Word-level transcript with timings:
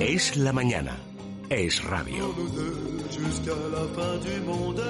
Es 0.00 0.36
la 0.36 0.52
mañana. 0.54 0.96
Es 1.50 1.84
radio. 1.84 2.34
Jusqu'à 3.10 3.54
la 3.70 3.84
fin 3.94 4.16
du 4.24 4.40
monde. 4.40 4.82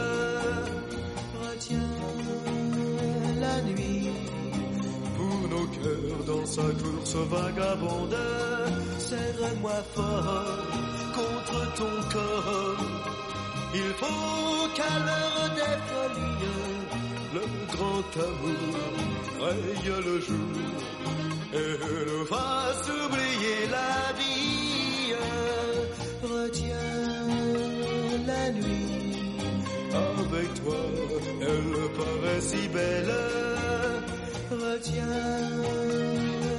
Retiens 1.42 1.78
la 3.40 3.60
nuit. 3.62 4.10
Pour 5.16 5.48
nos 5.48 5.66
cœurs 5.66 6.24
dans 6.24 6.46
sa 6.46 6.62
course 6.62 7.16
vagabonde. 7.32 8.16
Serre-moi 8.98 9.82
fort 9.92 10.58
contre 11.16 11.74
ton 11.74 11.94
corps. 12.12 12.86
Il 13.74 13.92
faut 13.98 14.68
qu'à 14.76 14.94
l'heure 15.06 15.50
des 15.56 15.76
folies, 15.88 16.54
le 17.34 17.44
grand 17.72 18.10
amour 18.22 18.76
raye 19.40 20.04
le 20.04 20.20
jour 20.20 20.92
nous 21.52 22.24
fasse 22.26 22.88
oublier 22.88 23.66
la 23.70 24.12
vie. 24.18 25.14
Retiens 26.22 27.26
la 28.26 28.50
nuit 28.52 29.38
avec 29.92 30.54
toi, 30.62 30.82
elle 31.40 31.90
paraît 31.98 32.40
si 32.40 32.68
belle. 32.68 33.14
Retiens 34.50 35.52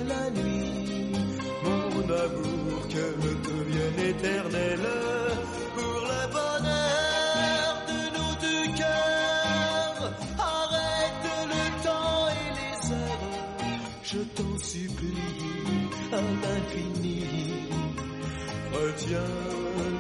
la 0.08 0.30
nuit, 0.32 1.12
mon 1.64 2.04
amour, 2.04 2.88
qu'elle 2.90 3.34
devienne 3.42 4.10
éternelle 4.10 4.93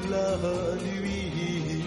La 0.09 0.38
nuit, 0.83 1.83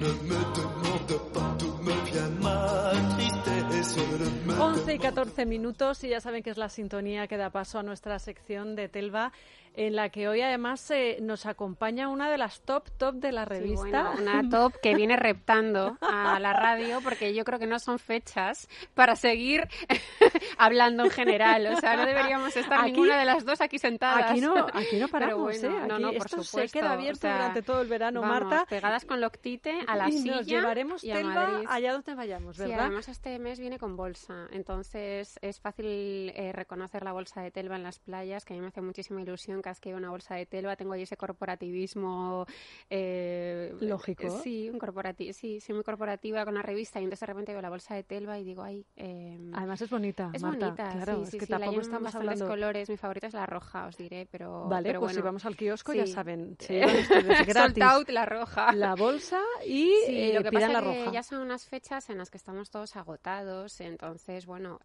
ne 0.00 0.08
me 0.28 0.40
demande 0.54 1.32
pas 1.32 1.56
d'où 1.58 1.72
me 1.82 1.92
vient 2.10 2.30
ma 2.40 2.92
tristesse. 3.16 3.96
Ne 3.96 4.54
me 4.54 4.60
11 4.60 4.94
y 4.94 4.98
14 4.98 5.46
minutos 5.46 6.04
y 6.04 6.08
ya 6.08 6.20
saben 6.20 6.42
que 6.42 6.50
es 6.50 6.58
la 6.58 6.68
sintonía 6.68 7.26
que 7.26 7.36
da 7.36 7.50
paso 7.50 7.78
a 7.78 7.82
nuestra 7.82 8.18
sección 8.18 8.76
de 8.76 8.88
Telva 8.88 9.32
en 9.74 9.96
la 9.96 10.08
que 10.10 10.28
hoy 10.28 10.40
además 10.42 10.90
eh, 10.90 11.18
nos 11.22 11.46
acompaña 11.46 12.08
una 12.08 12.30
de 12.30 12.38
las 12.38 12.60
top 12.62 12.90
top 12.98 13.14
de 13.16 13.32
la 13.32 13.44
Sí, 13.44 13.48
revista. 13.50 13.82
bueno, 14.12 14.12
una 14.22 14.42
top 14.50 14.74
que 14.82 14.94
viene 14.94 15.16
reptando 15.16 15.96
a 16.00 16.38
la 16.40 16.52
radio 16.52 17.00
porque 17.02 17.34
yo 17.34 17.44
creo 17.44 17.58
que 17.58 17.66
no 17.66 17.78
son 17.78 17.98
fechas 17.98 18.68
para 18.94 19.16
seguir 19.16 19.68
hablando 20.58 21.04
en 21.04 21.10
general. 21.10 21.66
O 21.68 21.76
sea, 21.80 21.96
no 21.96 22.06
deberíamos 22.06 22.56
estar 22.56 22.80
Aquí- 22.80 22.92
ninguna 22.92 23.18
de 23.18 23.24
las 23.24 23.44
dos 23.44 23.60
aquí 23.60 23.78
sentadas. 23.78 24.30
Aquí 24.30 24.40
no, 24.40 24.54
aquí 24.74 24.96
no 24.98 25.08
paramos, 25.08 25.38
bueno, 25.60 25.68
¿eh? 25.78 25.86
no, 25.88 25.94
Aquí 25.94 26.02
no, 26.02 26.08
por 26.12 26.26
esto 26.26 26.42
supuesto. 26.42 26.58
se 26.58 26.68
queda 26.78 26.92
abierto 26.92 27.18
O 27.18 27.20
sea, 27.20 27.32
durante 27.34 27.62
todo 27.62 27.80
el 27.80 27.88
verano, 27.88 28.20
vamos, 28.20 28.40
Marta. 28.50 28.66
pegadas 28.66 29.04
con 29.04 29.20
loctite 29.20 29.80
a 29.86 29.96
la 29.96 30.08
y 30.08 30.12
silla 30.12 30.36
nos 30.36 30.46
llevaremos 30.46 31.04
y 31.04 31.10
a 31.12 31.14
Telva 31.16 31.34
Madrid. 31.48 31.66
allá 31.70 31.92
donde 31.92 32.14
vayamos, 32.14 32.56
Sí, 32.56 32.62
¿verdad? 32.62 32.80
además 32.86 33.08
este 33.08 33.38
mes 33.38 33.58
viene 33.58 33.78
con 33.78 33.96
bolsa, 33.96 34.46
entonces 34.52 35.38
es 35.42 35.60
fácil 35.60 36.32
eh, 36.34 36.52
reconocer 36.52 37.02
la 37.04 37.12
bolsa 37.12 37.40
de 37.42 37.50
Telva 37.50 37.76
en 37.76 37.82
las 37.82 37.98
playas, 37.98 38.44
que 38.44 38.54
a 38.54 38.56
mí 38.56 38.60
me 38.60 38.68
hace 38.68 38.80
muchísima 38.82 39.20
ilusión 39.22 39.61
que 39.80 39.90
veo 39.90 39.98
una 39.98 40.10
bolsa 40.10 40.34
de 40.34 40.46
Telva, 40.46 40.76
tengo 40.76 40.92
ahí 40.92 41.02
ese 41.02 41.16
corporativismo 41.16 42.46
eh, 42.90 43.74
Lógico. 43.80 44.24
eh, 44.26 44.30
Sí, 44.42 44.68
un 44.70 44.78
corporati 44.78 45.32
sí, 45.32 45.60
soy 45.60 45.74
muy 45.74 45.84
corporativa 45.84 46.44
con 46.44 46.54
la 46.54 46.62
revista 46.62 47.00
y 47.00 47.04
entonces 47.04 47.20
de 47.20 47.26
repente 47.26 47.52
veo 47.52 47.62
la 47.62 47.70
bolsa 47.70 47.94
de 47.94 48.02
Telva 48.02 48.38
y 48.38 48.44
digo, 48.44 48.62
ay, 48.62 48.84
eh, 48.96 49.38
Además 49.54 49.80
es 49.82 49.90
bonita, 49.90 50.30
es 50.32 50.42
Marta. 50.42 50.66
bonita, 50.66 50.90
claro, 50.90 51.16
sí, 51.18 51.22
es 51.22 51.30
sí, 51.30 51.38
que 51.38 51.46
sí, 51.46 51.52
la 51.52 51.58
tampoco 51.58 51.72
llevan 51.80 51.84
estamos 51.84 52.14
hablando. 52.14 52.46
colores, 52.48 52.90
mi 52.90 52.96
favorita 52.96 53.26
es 53.28 53.34
la 53.34 53.46
roja, 53.46 53.86
os 53.86 53.96
diré, 53.96 54.26
pero 54.30 54.68
Vale, 54.68 54.88
pero 54.88 55.00
pues 55.00 55.12
si 55.12 55.16
bueno. 55.16 55.26
vamos 55.26 55.44
al 55.46 55.56
kiosco 55.56 55.92
ya 55.94 56.06
saben, 56.06 56.56
se 56.58 56.74
llevan 56.74 56.96
ustedes 56.96 57.46
gratis 57.46 57.82
out 57.82 58.08
la 58.10 58.26
roja. 58.26 58.72
la 58.72 58.94
bolsa 58.94 59.40
y 59.66 59.92
Sí, 60.06 60.18
eh, 60.20 60.34
lo 60.34 60.42
que 60.42 60.50
pidan 60.50 60.72
pasa 60.72 60.80
la 60.80 60.92
que 60.92 60.98
roja. 61.04 61.12
ya 61.12 61.22
son 61.22 61.40
unas 61.40 61.66
fechas 61.66 62.10
en 62.10 62.18
las 62.18 62.30
que 62.30 62.36
estamos 62.38 62.70
todos 62.70 62.96
agotados, 62.96 63.80
entonces, 63.80 64.46
bueno, 64.46 64.78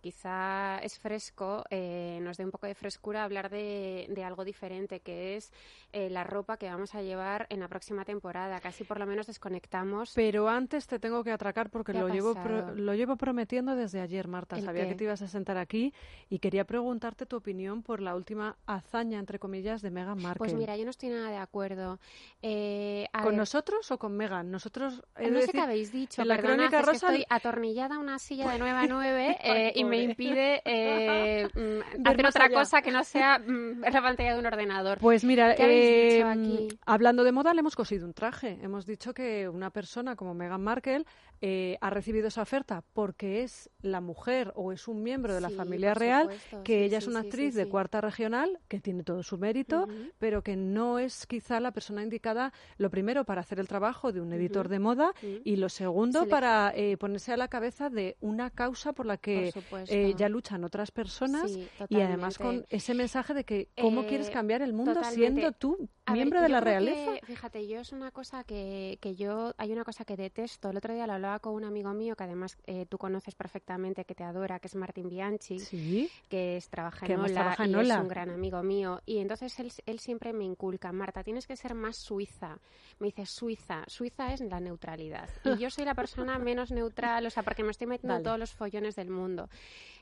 quizá 0.00 0.78
es 0.78 0.98
fresco, 0.98 1.64
nos 1.70 2.36
dé 2.36 2.44
un 2.44 2.50
poco 2.50 2.66
de 2.66 2.74
frescura 2.74 3.24
hablar 3.24 3.50
de, 3.50 3.99
de 4.08 4.24
algo 4.24 4.44
diferente, 4.44 5.00
que 5.00 5.36
es 5.36 5.52
eh, 5.92 6.08
la 6.10 6.24
ropa 6.24 6.56
que 6.56 6.66
vamos 6.68 6.94
a 6.94 7.02
llevar 7.02 7.46
en 7.50 7.60
la 7.60 7.68
próxima 7.68 8.04
temporada. 8.04 8.60
Casi 8.60 8.84
por 8.84 8.98
lo 8.98 9.06
menos 9.06 9.26
desconectamos. 9.26 10.12
Pero 10.14 10.48
antes 10.48 10.86
te 10.86 10.98
tengo 10.98 11.22
que 11.24 11.32
atracar 11.32 11.70
porque 11.70 11.92
¿Qué 11.92 11.98
ha 11.98 12.02
lo 12.02 12.08
llevo, 12.08 12.34
pro- 12.34 12.74
lo 12.74 12.94
llevo 12.94 13.16
prometiendo 13.16 13.74
desde 13.76 14.00
ayer, 14.00 14.28
Marta. 14.28 14.56
¿El 14.56 14.64
Sabía 14.64 14.82
qué? 14.84 14.90
que 14.90 14.94
te 14.94 15.04
ibas 15.04 15.22
a 15.22 15.28
sentar 15.28 15.58
aquí 15.58 15.92
y 16.28 16.38
quería 16.38 16.64
preguntarte 16.64 17.26
tu 17.26 17.36
opinión 17.36 17.82
por 17.82 18.00
la 18.00 18.14
última 18.14 18.56
hazaña, 18.66 19.18
entre 19.18 19.38
comillas, 19.38 19.82
de 19.82 19.90
Meghan 19.90 20.20
Markle. 20.22 20.38
Pues 20.38 20.54
mira, 20.54 20.76
yo 20.76 20.84
no 20.84 20.90
estoy 20.90 21.08
nada 21.10 21.30
de 21.30 21.36
acuerdo. 21.36 21.98
Eh, 22.42 23.06
¿Con 23.12 23.24
ver, 23.24 23.34
nosotros 23.34 23.90
o 23.90 23.98
con 23.98 24.16
Meghan? 24.16 24.50
Nosotros, 24.50 25.02
no 25.18 25.24
sé 25.24 25.30
decir- 25.30 25.52
qué 25.52 25.60
habéis 25.60 25.92
dicho, 25.92 26.22
en 26.22 26.28
la 26.28 26.36
perdonad, 26.36 26.56
crónica 26.56 26.80
que 26.80 26.86
rosa- 26.86 27.06
estoy 27.08 27.24
atornillada 27.28 27.96
a 27.96 27.98
una 27.98 28.18
silla 28.18 28.50
de 28.50 28.58
9 28.58 28.78
a 28.78 28.86
9 28.86 29.38
eh, 29.42 29.72
y 29.74 29.84
me 29.84 30.02
impide 30.02 30.62
eh, 30.64 31.48
mm, 31.54 32.06
hacer 32.06 32.26
otra 32.26 32.44
allá. 32.46 32.54
cosa 32.54 32.82
que 32.82 32.90
no 32.90 33.04
sea 33.04 33.38
mm, 33.38 33.84
la 33.92 34.02
pantalla 34.02 34.34
de 34.34 34.40
un 34.40 34.46
ordenador. 34.46 34.98
Pues 34.98 35.24
mira, 35.24 35.54
¿Qué 35.54 35.62
habéis 35.62 36.14
dicho 36.14 36.26
eh, 36.26 36.66
aquí? 36.68 36.78
hablando 36.86 37.24
de 37.24 37.32
moda, 37.32 37.54
le 37.54 37.60
hemos 37.60 37.76
cosido 37.76 38.06
un 38.06 38.14
traje. 38.14 38.58
Hemos 38.62 38.86
dicho 38.86 39.14
que 39.14 39.48
una 39.48 39.70
persona 39.70 40.16
como 40.16 40.34
Meghan 40.34 40.62
Markle 40.62 41.04
eh, 41.42 41.78
ha 41.80 41.90
recibido 41.90 42.28
esa 42.28 42.42
oferta 42.42 42.84
porque 42.92 43.42
es 43.42 43.70
la 43.80 44.00
mujer 44.00 44.52
o 44.56 44.72
es 44.72 44.88
un 44.88 45.02
miembro 45.02 45.34
de 45.34 45.40
la 45.40 45.48
Sí, 45.48 45.54
familia 45.54 45.94
real, 45.94 46.24
supuesto, 46.24 46.62
que 46.64 46.78
sí, 46.80 46.84
ella 46.84 47.00
sí, 47.00 47.04
es 47.04 47.08
una 47.08 47.20
actriz 47.20 47.54
de 47.54 47.66
cuarta 47.68 48.00
regional, 48.00 48.58
que 48.68 48.80
tiene 48.80 49.02
todo 49.02 49.22
su 49.22 49.38
mérito, 49.38 49.88
pero 50.18 50.42
que 50.42 50.56
no 50.56 50.98
es 50.98 51.26
quizá 51.26 51.58
la 51.60 51.72
persona 51.72 52.02
indicada, 52.02 52.52
lo 52.76 52.90
primero, 52.90 53.24
para 53.24 53.40
hacer 53.40 53.58
el 53.58 53.68
trabajo 53.68 54.12
de 54.12 54.20
un 54.20 54.32
editor 54.32 54.68
de 54.68 54.78
moda 54.78 55.12
y 55.44 55.56
lo 55.56 55.68
segundo, 55.68 56.28
para 56.28 56.72
eh, 56.74 56.96
ponerse 56.98 57.32
a 57.32 57.36
la 57.36 57.48
cabeza 57.48 57.88
de 57.88 58.16
una 58.20 58.50
causa 58.50 58.92
por 58.92 59.06
la 59.06 59.16
que 59.16 59.52
Por 59.70 59.80
eh, 59.88 60.14
ya 60.16 60.28
luchan 60.28 60.62
otras 60.64 60.90
personas 60.90 61.56
y 61.88 62.00
además 62.00 62.38
con 62.38 62.66
ese 62.68 62.94
mensaje 62.94 63.34
de 63.34 63.44
que 63.44 63.68
cómo 63.80 64.06
quieres 64.06 64.28
Eh, 64.28 64.32
cambiar 64.32 64.62
el 64.62 64.72
mundo 64.72 64.94
totalmente. 64.94 65.40
siendo 65.40 65.52
tú 65.52 65.88
A 66.06 66.12
ver, 66.12 66.18
miembro 66.18 66.42
de 66.42 66.48
la 66.48 66.60
realeza. 66.60 67.12
que, 67.20 67.26
fíjate, 67.26 67.66
yo 67.66 67.80
es 67.80 67.92
una 67.92 68.10
cosa 68.10 68.44
que, 68.44 68.98
que 69.00 69.14
yo, 69.14 69.52
hay 69.58 69.72
una 69.72 69.84
cosa 69.84 70.04
que 70.04 70.16
detesto. 70.16 70.70
El 70.70 70.76
otro 70.76 70.92
día 70.94 71.06
lo 71.06 71.12
hablaba 71.14 71.38
con 71.38 71.54
un 71.54 71.64
amigo 71.64 71.92
mío 71.94 72.16
que 72.16 72.24
además 72.24 72.56
eh, 72.66 72.86
tú 72.86 72.98
conoces 72.98 73.34
perfectamente, 73.34 74.04
que 74.04 74.14
te 74.14 74.24
adora, 74.24 74.58
que 74.58 74.68
es 74.68 74.74
Martín 74.74 75.08
Bianchi, 75.08 75.58
Sí, 75.60 76.08
que 76.28 76.56
es, 76.56 76.68
trabaja 76.68 77.06
en 77.06 77.18
Ola 77.20 77.32
trabaja 77.32 77.64
en 77.64 77.70
y 77.70 77.74
Ola. 77.74 77.94
es 77.94 78.00
un 78.00 78.08
gran 78.08 78.30
amigo 78.30 78.62
mío. 78.62 79.00
Y 79.06 79.18
entonces 79.18 79.58
él, 79.60 79.72
él 79.86 79.98
siempre 79.98 80.32
me 80.32 80.44
inculca, 80.44 80.92
Marta, 80.92 81.22
tienes 81.24 81.46
que 81.46 81.56
ser 81.56 81.74
más 81.74 81.96
suiza. 81.96 82.58
Me 82.98 83.06
dice, 83.06 83.24
Suiza, 83.26 83.84
Suiza 83.86 84.32
es 84.34 84.40
la 84.40 84.60
neutralidad. 84.60 85.28
Y 85.44 85.56
yo 85.58 85.70
soy 85.70 85.84
la 85.84 85.94
persona 85.94 86.38
menos 86.38 86.70
neutral, 86.70 87.24
o 87.26 87.30
sea, 87.30 87.42
porque 87.42 87.62
me 87.64 87.70
estoy 87.70 87.86
metiendo 87.86 88.14
Vale. 88.14 88.24
todos 88.24 88.38
los 88.38 88.52
follones 88.52 88.96
del 88.96 89.10
mundo. 89.10 89.48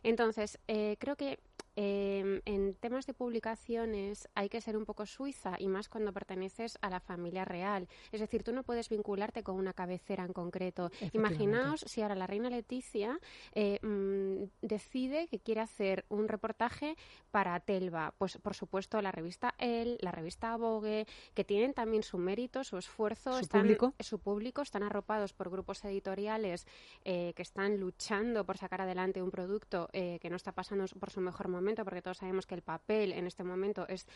Entonces, 0.02 0.58
eh, 0.68 0.96
creo 0.98 1.16
que 1.16 1.38
eh, 1.80 2.42
en 2.44 2.74
temas 2.74 3.06
de 3.06 3.14
publicaciones 3.14 4.28
hay 4.34 4.48
que 4.48 4.60
ser 4.60 4.76
un 4.76 4.84
poco 4.84 5.06
suiza 5.06 5.54
y 5.60 5.68
más 5.68 5.88
cuando 5.88 6.12
perteneces 6.12 6.76
a 6.82 6.90
la 6.90 6.98
familia 6.98 7.44
real. 7.44 7.86
Es 8.10 8.20
decir, 8.20 8.42
tú 8.42 8.52
no 8.52 8.64
puedes 8.64 8.88
vincularte 8.88 9.44
con 9.44 9.54
una 9.54 9.72
cabecera 9.72 10.24
en 10.24 10.32
concreto. 10.32 10.90
Imaginaos 11.12 11.82
si 11.86 12.02
ahora 12.02 12.16
la 12.16 12.26
reina 12.26 12.50
Leticia 12.50 13.20
eh, 13.52 13.78
mm, 13.86 14.66
decide 14.66 15.28
que 15.28 15.38
quiere 15.38 15.60
hacer 15.60 16.04
un 16.08 16.26
reportaje 16.26 16.96
para 17.30 17.60
Telva. 17.60 18.12
Pues 18.18 18.38
por 18.38 18.54
supuesto 18.54 19.00
la 19.00 19.12
revista 19.12 19.54
El, 19.58 19.98
la 20.00 20.10
revista 20.10 20.56
Vogue, 20.56 21.06
que 21.34 21.44
tienen 21.44 21.74
también 21.74 22.02
su 22.02 22.18
mérito, 22.18 22.64
su 22.64 22.76
esfuerzo, 22.76 23.34
Su 23.34 23.38
están, 23.38 23.60
público. 23.62 23.94
su 24.00 24.18
público, 24.18 24.62
están 24.62 24.82
arropados 24.82 25.32
por 25.32 25.48
grupos 25.48 25.84
editoriales 25.84 26.66
eh, 27.04 27.34
que 27.36 27.42
están 27.42 27.78
luchando 27.78 28.44
por 28.44 28.58
sacar 28.58 28.81
adelante 28.81 29.22
un 29.22 29.31
producto 29.31 29.88
eh, 29.92 30.19
que 30.20 30.28
no 30.28 30.34
está 30.34 30.50
pasando 30.50 30.84
por 30.98 31.10
su 31.10 31.20
mejor 31.20 31.46
momento, 31.46 31.68
porque 31.85 32.03
todos 32.03 32.19
sabemos 32.19 32.47
que 32.47 32.55
el 32.55 32.62
papel 32.62 33.12
en 33.12 33.26
este 33.26 33.44
momento 33.44 33.87
es 33.88 34.06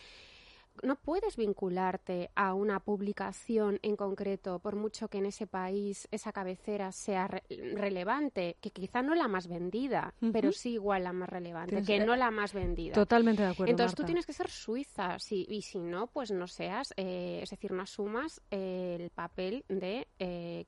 no 0.83 0.97
puedes 0.97 1.37
vincularte 1.37 2.31
a 2.35 2.55
una 2.55 2.81
publicación 2.81 3.79
en 3.83 3.95
concreto, 3.95 4.59
por 4.59 4.75
mucho 4.75 5.09
que 5.09 5.19
en 5.19 5.27
ese 5.27 5.47
país 5.47 6.09
esa 6.11 6.33
cabecera 6.33 6.93
sea 6.93 7.29
re- 7.29 7.43
relevante, 7.75 8.57
que 8.63 8.71
quizá 8.71 9.03
no 9.03 9.15
la 9.15 9.29
más 9.29 9.49
vendida, 9.49 10.15
pero 10.33 10.51
sí 10.51 10.73
igual 10.73 11.05
la 11.05 11.13
más 11.13 11.29
relevante, 11.29 11.77
Tienes- 11.83 11.87
que 11.87 12.07
no 12.07 12.17
la 12.17 12.31
más 12.31 12.55
vendida. 12.55 12.95
Totalmente 12.95 13.43
de 13.43 13.49
acuerdo. 13.49 13.71
Entonces 13.71 13.95
tú 13.95 14.05
tienes 14.05 14.25
que 14.25 14.33
ser 14.33 14.49
suiza, 14.49 15.19
sí, 15.19 15.45
y 15.47 15.61
si 15.61 15.79
no, 15.79 16.07
pues 16.07 16.31
no 16.31 16.47
seas, 16.47 16.95
eh, 16.97 17.41
es 17.43 17.51
decir, 17.51 17.71
no 17.73 17.83
asumas 17.83 18.41
eh, 18.51 18.97
el 18.99 19.11
papel 19.11 19.67
de, 19.69 20.09
eh, 20.19 20.65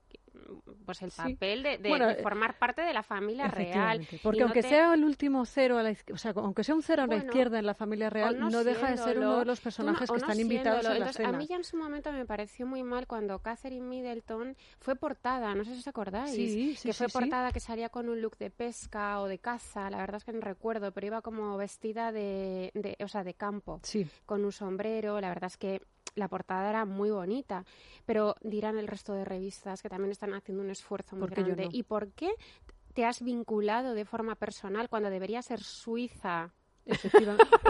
pues 0.85 1.01
el 1.03 1.11
Sí. 1.11 1.35
papel 1.35 1.63
de, 1.63 1.79
de- 1.79 1.89
Bueno, 1.89 2.07
de 2.07 2.15
eh, 2.15 2.23
formar 2.23 2.59
parte 2.59 2.83
de 2.83 2.93
la 2.93 3.03
familia 3.03 3.49
real. 3.49 4.07
Porque 4.23 4.41
no 4.41 4.47
aunque 4.47 4.63
te- 4.63 4.69
sea 4.69 4.95
el 4.95 5.05
último 5.05 5.45
cero 5.47 5.79
a 5.79 5.83
la 5.83 5.95
o 6.13 6.19
sea, 6.19 6.33
aunque 6.37 6.65
sea 6.65 6.75
un 6.75 6.83
cero 6.83 7.03
a 7.03 7.07
la 7.07 7.15
Bueno, 7.15 7.25
izquierda 7.31 7.59
en 7.59 7.67
la 7.67 7.75
familia 7.75 8.11
real, 8.11 8.39
no, 8.39 8.65
deja 8.65 8.91
de 8.91 8.97
ser 8.99 9.19
uno 9.19 9.39
de 9.41 9.45
los 9.45 9.59
no- 9.61 9.63
personajes 9.65 10.11
que 10.11 10.17
están 10.17 10.41
invitados 10.41 10.85
en 10.85 10.91
la 10.91 10.97
Entonces, 10.97 11.27
a 11.27 11.33
mí 11.33 11.45
cena. 11.45 11.45
ya 11.45 11.57
en 11.57 11.65
su 11.65 11.77
momento 11.77 12.13
me 12.13 12.27
pareció 12.27 12.67
muy 12.67 12.83
mal 12.83 13.07
cuando 13.07 13.39
Catherine 13.41 13.87
Middleton 13.87 14.57
fue 14.81 14.97
portada, 14.97 15.55
no 15.55 15.65
sé 15.65 15.73
si 15.75 15.79
os 15.81 15.89
acordáis, 15.89 16.35
Sí, 16.35 16.77
sí, 16.77 16.89
que 16.89 16.95
fue 16.95 17.09
portada 17.09 17.53
que 17.53 17.61
salía 17.61 17.89
con 17.89 18.09
un 18.09 18.21
look 18.21 18.37
de 18.39 18.51
pesca 18.51 19.21
o 19.21 19.27
de 19.29 19.39
caza, 19.39 19.89
la 19.91 19.99
verdad 19.99 20.17
es 20.17 20.25
que 20.25 20.33
no 20.33 20.41
recuerdo, 20.41 20.93
pero 20.93 21.07
iba 21.07 21.23
como 21.23 21.57
vestida 21.57 22.13
de, 22.13 22.71
de 22.75 22.97
o 23.03 23.09
sea, 23.09 23.25
de 23.25 23.35
campo, 23.35 23.81
Sí, 23.83 24.07
con 24.27 24.45
un 24.45 24.53
sombrero, 24.53 25.21
la 25.21 25.29
verdad 25.29 25.47
es 25.49 25.57
que 25.57 25.81
la 26.15 26.29
portada 26.29 26.69
era 26.71 26.85
muy 26.85 27.11
bonita, 27.11 27.65
pero 28.06 28.37
dirán 28.43 28.79
el 28.79 28.87
resto 28.89 29.15
de 29.15 29.25
revistas 29.25 29.83
que 29.83 29.89
también 29.89 30.12
están 30.12 30.35
haciendo 30.35 30.62
un 30.62 30.71
esfuerzo 30.71 31.17
muy 31.17 31.29
¿Por 31.29 31.35
qué 31.35 31.41
yo 31.43 31.47
grande. 31.49 31.65
no? 31.65 31.71
¿Y 31.73 31.83
por 31.83 32.12
qué 32.12 32.31
te 32.95 33.05
has 33.05 33.23
vinculado 33.23 33.95
de 33.95 34.05
forma 34.05 34.35
personal 34.37 34.89
cuando 34.89 35.11
debería 35.11 35.43
ser 35.43 35.61
Suiza? 35.61 36.53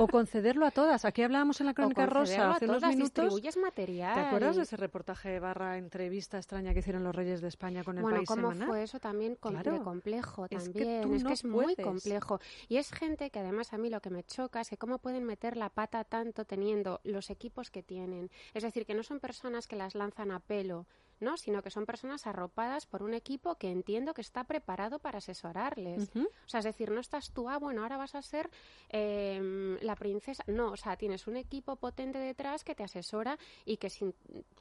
O 0.01 0.09
concederlo 0.09 0.67
a 0.67 0.71
todas. 0.71 1.05
Aquí 1.05 1.23
hablábamos 1.23 1.61
en 1.61 1.67
la 1.67 1.75
Crónica 1.75 2.07
Rosa 2.07 2.53
hace 2.53 2.65
unos 2.67 2.83
minutos. 2.83 3.25
distribuyes 3.25 3.57
material. 3.57 4.15
¿Te 4.15 4.21
acuerdas 4.21 4.57
de 4.57 4.63
ese 4.63 4.77
reportaje 4.77 5.39
barra 5.39 5.79
entrevista 5.79 6.37
extraña 6.37 6.73
que 6.73 6.81
hicieron 6.81 7.05
los 7.05 7.15
Reyes 7.15 7.41
de 7.41 7.49
España 7.49 7.85
con 7.85 7.97
el 7.99 8.03
bueno, 8.03 8.17
País 8.19 8.29
¿cómo 8.29 8.49
Semanal? 8.53 8.69
fue 8.69 8.83
eso 8.83 8.99
también 9.01 9.37
com- 9.37 9.55
de 9.57 9.63
Claro. 9.63 9.85
complejo? 9.85 10.47
Es 10.51 10.69
que 10.69 10.73
También 10.73 11.03
tú 11.03 11.15
es 11.15 11.23
no 11.23 11.29
que 11.29 11.35
es 11.35 11.45
muy 11.45 11.65
puedes. 11.75 11.85
complejo. 11.87 12.41
Y 12.69 12.77
es 12.77 12.91
gente 12.93 13.31
que 13.31 13.39
además 13.39 13.73
a 13.73 13.79
mí 13.79 13.89
lo 13.91 14.01
que 14.01 14.11
me 14.11 14.25
choca 14.25 14.61
es 14.61 14.69
que 14.69 14.77
cómo 14.77 14.99
pueden 14.99 15.25
meter 15.25 15.57
la 15.57 15.69
pata 15.71 16.05
tanto 16.05 16.45
teniendo 16.45 17.01
los 17.05 17.31
equipos 17.31 17.71
que 17.71 17.83
tienen. 17.83 18.31
Es 18.53 18.63
decir, 18.63 18.85
que 18.87 18.95
no 18.95 19.03
son 19.03 19.21
personas 19.21 19.67
que 19.69 19.77
las 19.77 19.95
lanzan 19.95 20.31
a 20.33 20.41
pelo, 20.41 20.87
¿no? 21.21 21.37
Sino 21.37 21.63
que 21.63 21.71
son 21.71 21.87
personas 21.87 22.27
arropadas 22.27 22.87
por 22.87 23.03
un 23.03 23.15
equipo 23.15 23.55
que 23.57 23.71
entiendo 23.71 24.15
que 24.15 24.21
está 24.21 24.45
preparado 24.45 24.99
para 24.99 25.19
asesorarles. 25.19 26.11
O 26.47 26.49
sea, 26.49 26.59
es 26.61 26.65
decir, 26.65 26.91
no 26.91 27.01
estás 27.01 27.33
tú, 27.33 27.49
ah, 27.49 27.59
bueno, 27.59 27.83
ahora 27.83 27.97
vas 27.97 28.15
a 28.15 28.23
ser 28.23 28.51
em, 28.91 29.77
la 29.81 29.95
princesa. 29.97 30.45
No, 30.47 30.73
o 30.73 30.77
sea, 30.77 30.97
tienes 30.97 31.27
un 31.27 31.37
equipo 31.37 31.77
potente 31.77 32.19
detrás 32.19 32.65
que 32.65 32.75
te 32.75 32.85
asesora 32.85 33.39
y 33.65 33.77
que 33.77 33.91
si 33.91 34.13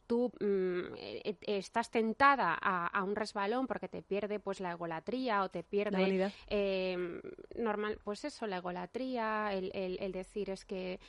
tú 0.07 0.31
mm, 0.39 0.93
eh, 0.97 1.21
eh, 1.25 1.37
estás 1.57 1.89
tentada 1.89 2.57
a, 2.61 2.87
a 2.87 3.03
un 3.03 3.15
resbalón 3.15 3.67
porque 3.67 3.87
te 3.87 4.01
pierde 4.01 4.39
pues 4.39 4.59
la 4.59 4.71
egolatría 4.71 5.43
o 5.43 5.49
te 5.49 5.59
La 5.59 5.63
pierde 5.63 5.97
eh, 6.47 7.21
normal, 7.57 7.99
pues 8.03 8.25
eso, 8.25 8.47
la 8.47 8.57
egolatría, 8.57 9.53
el, 9.53 9.71
el- 9.73 9.97
el 9.99 10.11
decir 10.11 10.49
es 10.49 10.65
que 10.65 10.99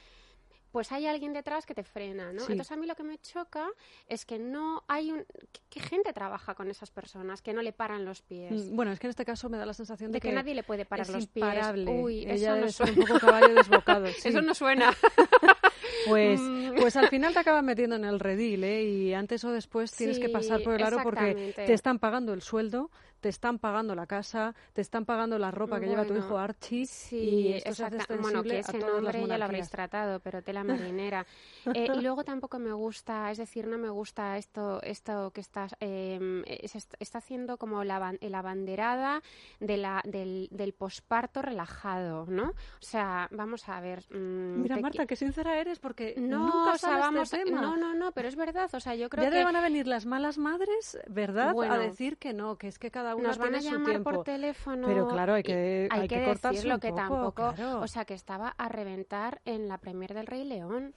pues 0.74 0.90
hay 0.90 1.06
alguien 1.06 1.32
detrás 1.32 1.66
que 1.66 1.72
te 1.72 1.84
frena, 1.84 2.32
¿no? 2.32 2.40
Sí. 2.40 2.50
Entonces 2.50 2.72
a 2.72 2.76
mí 2.76 2.84
lo 2.84 2.96
que 2.96 3.04
me 3.04 3.16
choca 3.18 3.68
es 4.08 4.26
que 4.26 4.40
no 4.40 4.82
hay 4.88 5.12
un... 5.12 5.24
¿Qué, 5.70 5.78
gente 5.78 6.12
trabaja 6.12 6.56
con 6.56 6.68
esas 6.68 6.90
personas 6.90 7.42
que 7.42 7.52
no 7.52 7.62
le 7.62 7.72
paran 7.72 8.04
los 8.04 8.22
pies? 8.22 8.50
Mm, 8.52 8.74
Bueno, 8.74 8.90
es 8.90 8.98
que 8.98 9.06
en 9.06 9.10
este 9.10 9.24
caso 9.24 9.48
me 9.48 9.56
da 9.56 9.66
la 9.66 9.72
sensación 9.74 10.10
de, 10.10 10.16
De 10.16 10.20
que, 10.20 10.32
nadie 10.32 10.52
le 10.52 10.64
puede 10.64 10.84
parar 10.84 11.06
es 11.06 11.12
los 11.12 11.22
imparable. 11.22 11.84
pies. 11.84 12.02
Uy, 12.04 12.18
Ella 12.28 12.56
eso 12.56 12.56
no 12.56 12.72
suena. 12.72 12.92
un 12.92 13.06
poco 13.06 13.20
caballo 13.20 13.54
desbocado. 13.54 14.06
sí. 14.18 14.28
Eso 14.30 14.42
no 14.42 14.52
suena. 14.52 14.92
Pues, 16.08 16.38
Mm. 16.40 16.74
pues 16.76 16.96
al 16.96 17.08
final 17.08 17.32
te 17.32 17.38
acaban 17.38 17.64
metiendo 17.64 17.96
en 17.96 18.04
el 18.04 18.20
redil, 18.20 18.62
¿eh? 18.64 18.82
Y 18.84 19.14
antes 19.14 19.42
o 19.44 19.50
después 19.52 19.90
tienes 19.92 20.18
que 20.18 20.28
pasar 20.28 20.62
por 20.62 20.74
el 20.74 20.82
aro 20.82 20.98
porque 21.02 21.52
te 21.56 21.72
están 21.72 21.98
pagando 21.98 22.34
el 22.34 22.42
sueldo, 22.42 22.90
te 23.24 23.30
están 23.30 23.58
pagando 23.58 23.94
la 23.94 24.06
casa, 24.06 24.54
te 24.74 24.82
están 24.82 25.06
pagando 25.06 25.38
la 25.38 25.50
ropa 25.50 25.80
que 25.80 25.86
lleva 25.86 26.02
tu 26.04 26.12
Bueno, 26.12 26.26
hijo 26.26 26.36
Archie 26.36 26.84
Sí, 26.84 27.16
y 27.16 27.52
esto 27.54 27.74
se 27.74 27.84
hace 27.86 27.96
exacta- 27.96 28.16
Bueno, 28.20 28.42
que 28.42 28.58
ese 28.58 28.78
todas 28.78 29.02
las 29.02 29.14
nombre 29.14 29.26
ya 29.26 29.38
lo 29.38 29.44
habréis 29.46 29.70
tratado, 29.70 30.20
pero 30.20 30.42
tela 30.42 30.62
marinera. 30.62 31.24
Eh, 31.72 31.88
y 31.94 32.02
luego 32.02 32.22
tampoco 32.22 32.58
me 32.58 32.74
gusta, 32.74 33.30
es 33.30 33.38
decir, 33.38 33.66
no 33.66 33.78
me 33.78 33.88
gusta 33.88 34.36
esto 34.36 34.82
esto 34.82 35.30
que 35.30 35.40
está, 35.40 35.68
eh, 35.80 36.42
se 36.66 36.76
est- 36.76 36.94
está 37.00 37.16
haciendo 37.16 37.56
como 37.56 37.82
la, 37.82 38.14
la 38.20 38.42
banderada 38.42 39.22
de 39.58 39.78
la, 39.78 40.02
del, 40.04 40.48
del 40.50 40.74
posparto 40.74 41.40
relajado, 41.40 42.26
¿no? 42.26 42.50
O 42.50 42.54
sea, 42.82 43.28
vamos 43.30 43.66
a 43.70 43.80
ver. 43.80 44.04
mm, 44.10 44.60
Mira, 44.60 44.76
te 44.76 44.82
Marta, 44.82 45.06
qué 45.06 45.16
sincera 45.16 45.58
eres 45.58 45.78
porque 45.78 46.12
no, 46.18 46.40
nunca 46.40 46.72
o 46.72 46.78
sea, 46.78 46.90
sale 46.90 47.00
vamos, 47.00 47.32
este 47.32 47.44
tema. 47.46 47.62
no, 47.62 47.78
no, 47.78 47.94
no, 47.94 48.12
pero 48.12 48.28
es 48.28 48.36
verdad, 48.36 48.68
o 48.74 48.80
sea, 48.80 48.94
yo 48.94 49.08
creo 49.08 49.24
ya 49.24 49.30
que 49.30 49.38
te 49.38 49.44
van 49.44 49.56
a 49.56 49.62
venir 49.62 49.86
las 49.86 50.04
malas 50.04 50.36
madres, 50.36 50.98
¿verdad? 51.08 51.54
Bueno, 51.54 51.72
a 51.72 51.78
decir 51.78 52.18
que 52.18 52.34
no, 52.34 52.58
que 52.58 52.68
es 52.68 52.78
que 52.78 52.90
cada 52.90 53.13
nos 53.22 53.38
van 53.38 53.55
a 53.55 53.61
llamar 53.61 53.84
tiempo. 53.90 54.11
por 54.11 54.25
teléfono. 54.25 54.87
Pero 54.87 55.08
claro, 55.08 55.34
hay 55.34 55.43
que- 55.43 55.88
hay 55.90 56.08
que 56.08 56.25
cortarse 56.25 56.56
decirlo 56.56 56.75
un 56.75 56.81
que 56.81 56.88
poco, 56.90 57.00
tampoco, 57.00 57.52
claro. 57.55 57.81
o 57.81 57.87
sea, 57.87 58.05
que 58.05 58.14
estaba 58.14 58.49
a 58.49 58.69
reventar 58.69 59.40
en 59.44 59.69
la 59.69 59.78
premier 59.78 60.14
del 60.14 60.26
Rey 60.26 60.44
León. 60.44 60.94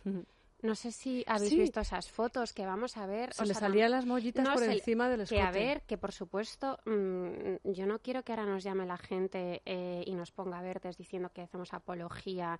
No 0.64 0.74
sé 0.74 0.92
si 0.92 1.24
habéis 1.28 1.52
Sí. 1.52 1.60
visto 1.60 1.80
esas 1.82 2.10
fotos 2.10 2.52
que 2.52 2.66
vamos 2.66 2.98
a 2.98 3.06
ver. 3.06 3.32
Se 3.34 3.44
o 3.44 3.46
le 3.46 3.54
sea, 3.54 3.62
salían 3.68 3.92
las 3.92 4.06
mollitas 4.06 4.44
no 4.44 4.54
por 4.54 4.64
se 4.64 4.72
encima 4.72 5.08
del 5.08 5.20
que 5.20 5.36
escote. 5.36 5.42
a 5.42 5.52
ver, 5.52 5.82
que 5.84 5.98
por 5.98 6.12
supuesto, 6.12 6.80
mm, 6.86 7.72
yo 7.72 7.86
no 7.86 8.00
quiero 8.00 8.24
que 8.24 8.32
ahora 8.32 8.46
nos 8.46 8.64
llame 8.64 8.86
la 8.88 8.98
gente 8.98 9.62
eh, 9.66 10.04
y 10.06 10.16
nos 10.16 10.32
ponga 10.32 10.60
verdes 10.62 10.98
diciendo 10.98 11.30
que 11.32 11.42
hacemos 11.44 11.74
apología 11.74 12.58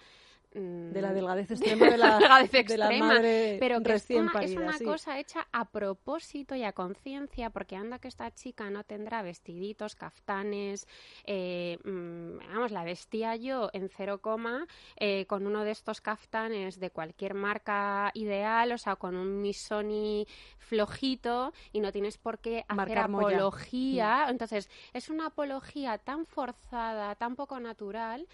mm, 0.54 0.92
de 0.92 1.02
la 1.02 1.12
delgadez 1.12 1.50
extrema 1.52 1.90
de 1.90 1.98
la, 1.98 2.20
delgadez 2.20 2.52
de 2.52 2.78
la 2.78 2.86
extrema, 2.86 3.08
madre 3.08 3.58
pero 3.60 3.78
que 3.78 3.82
es 3.82 3.88
recién 3.88 4.30
una, 4.30 4.42
es 4.44 4.56
una 4.56 4.78
sí. 4.78 4.86
cosa 4.86 5.20
hecha 5.20 5.48
a 5.52 5.66
propósito 5.66 6.54
y 6.56 6.64
a 6.64 6.74
conciencia, 6.74 7.50
porque 7.50 7.76
anda 7.76 7.98
que 8.00 8.08
esta 8.10 8.30
chica 8.32 8.70
no 8.70 8.84
tendrá 8.84 9.24
vestiditos, 9.24 9.96
caftanes, 9.96 10.88
eh, 11.26 11.80
mm, 11.84 12.38
vamos, 12.54 12.72
la 12.72 12.84
vestía 12.84 13.36
yo 13.36 13.70
en 13.74 13.90
cero 13.90 14.20
coma 14.22 14.68
eh, 14.98 15.26
con 15.26 15.48
uno 15.48 15.64
de 15.64 15.72
estos 15.72 16.00
caftanes 16.00 16.80
de 16.80 16.92
cualquier 16.92 17.34
marca 17.34 17.87
ideal, 18.14 18.72
o 18.72 18.78
sea, 18.78 18.96
con 18.96 19.16
un 19.16 19.42
Missoni 19.42 20.28
flojito 20.58 21.54
y 21.72 21.80
no 21.80 21.92
tienes 21.92 22.18
por 22.18 22.40
qué 22.40 22.66
hacer 22.68 22.76
Marcar 22.76 22.98
apología. 23.06 24.28
Entonces, 24.30 24.70
es 24.94 25.10
una 25.10 25.28
apología 25.28 25.98
tan 25.98 26.26
forzada, 26.26 27.16
tan 27.16 27.36
poco 27.36 27.60
natural, 27.60 28.28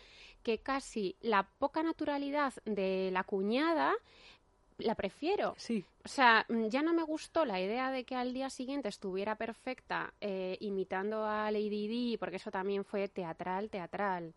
que 0.44 0.60
casi 0.60 1.16
la 1.22 1.44
poca 1.44 1.84
naturalidad 1.84 2.54
de 2.66 3.10
la 3.12 3.24
cuñada 3.24 3.94
la 4.80 4.96
prefiero. 4.96 5.56
Sí, 5.58 5.86
O 6.04 6.08
sea, 6.08 6.46
mm, 6.50 6.68
ya 6.68 6.82
no 6.82 6.94
me 6.94 7.04
gustó 7.04 7.46
la 7.46 7.62
idea 7.62 7.92
de 7.92 8.04
que 8.04 8.16
al 8.16 8.34
día 8.34 8.50
siguiente 8.50 8.90
estuviera 8.90 9.36
perfecta 9.36 10.14
eh, 10.20 10.58
imitando 10.60 11.26
a 11.26 11.50
Lady 11.52 11.88
Di, 11.88 12.18
porque 12.18 12.38
eso 12.38 12.52
también 12.52 12.84
fue 12.84 13.08
teatral, 13.08 13.70
teatral. 13.70 14.34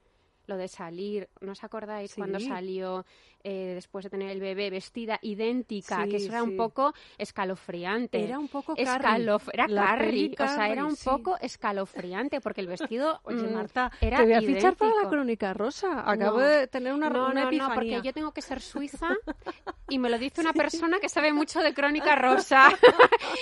Lo 0.46 0.56
de 0.56 0.68
salir, 0.68 1.28
¿no 1.40 1.52
os 1.52 1.64
acordáis 1.64 2.14
cuando 2.14 2.38
salió 2.38 3.04
eh, 3.48 3.72
después 3.74 4.02
de 4.04 4.10
tener 4.10 4.30
el 4.30 4.40
bebé 4.40 4.70
vestida 4.70 5.18
idéntica? 5.22 6.02
Sí, 6.04 6.10
que 6.10 6.16
eso 6.16 6.28
era 6.30 6.40
sí. 6.42 6.48
un 6.50 6.56
poco 6.56 6.92
escalofriante. 7.18 8.22
era 8.24 8.38
un 8.38 8.48
poco 8.48 8.74
Carrie. 8.74 8.92
Escalof 8.92 9.48
era 9.52 9.68
La 9.68 9.84
Carrie, 9.84 10.32
o 10.32 10.36
sea, 10.36 10.54
era 10.54 10.66
Carrie, 10.68 10.82
un 10.82 10.96
sí. 10.96 11.04
poco 11.08 11.36
escalofriante 11.40 12.40
porque 12.40 12.60
el 12.60 12.66
vestido 12.66 13.20
Oye, 13.24 13.42
mm, 13.42 13.54
Marta, 13.54 13.92
era 14.00 14.16
te 14.18 14.24
voy 14.24 14.32
a 14.32 14.40
fichar 14.40 14.74
para 14.76 14.90
la 14.90 14.94
idéntico. 14.96 15.10
crónica 15.10 15.54
rosa. 15.54 16.00
Acabo 16.10 16.38
No. 16.38 16.44
de 16.44 16.66
tener 16.66 16.92
una, 16.92 17.08
no, 17.08 17.26
una 17.30 17.42
no, 17.42 17.48
epifanía. 17.48 17.68
no, 17.68 17.74
porque 17.74 18.00
yo 18.02 18.12
tengo 18.12 18.32
que 18.32 18.42
ser 18.42 18.60
suiza 18.60 19.08
y 19.88 19.98
me 19.98 20.10
lo 20.10 20.18
dice 20.18 20.40
una 20.40 20.52
persona 20.52 20.98
que 20.98 21.08
sabe 21.08 21.32
mucho 21.32 21.60
de 21.60 21.72
crónica 21.72 22.16
rosa 22.16 22.68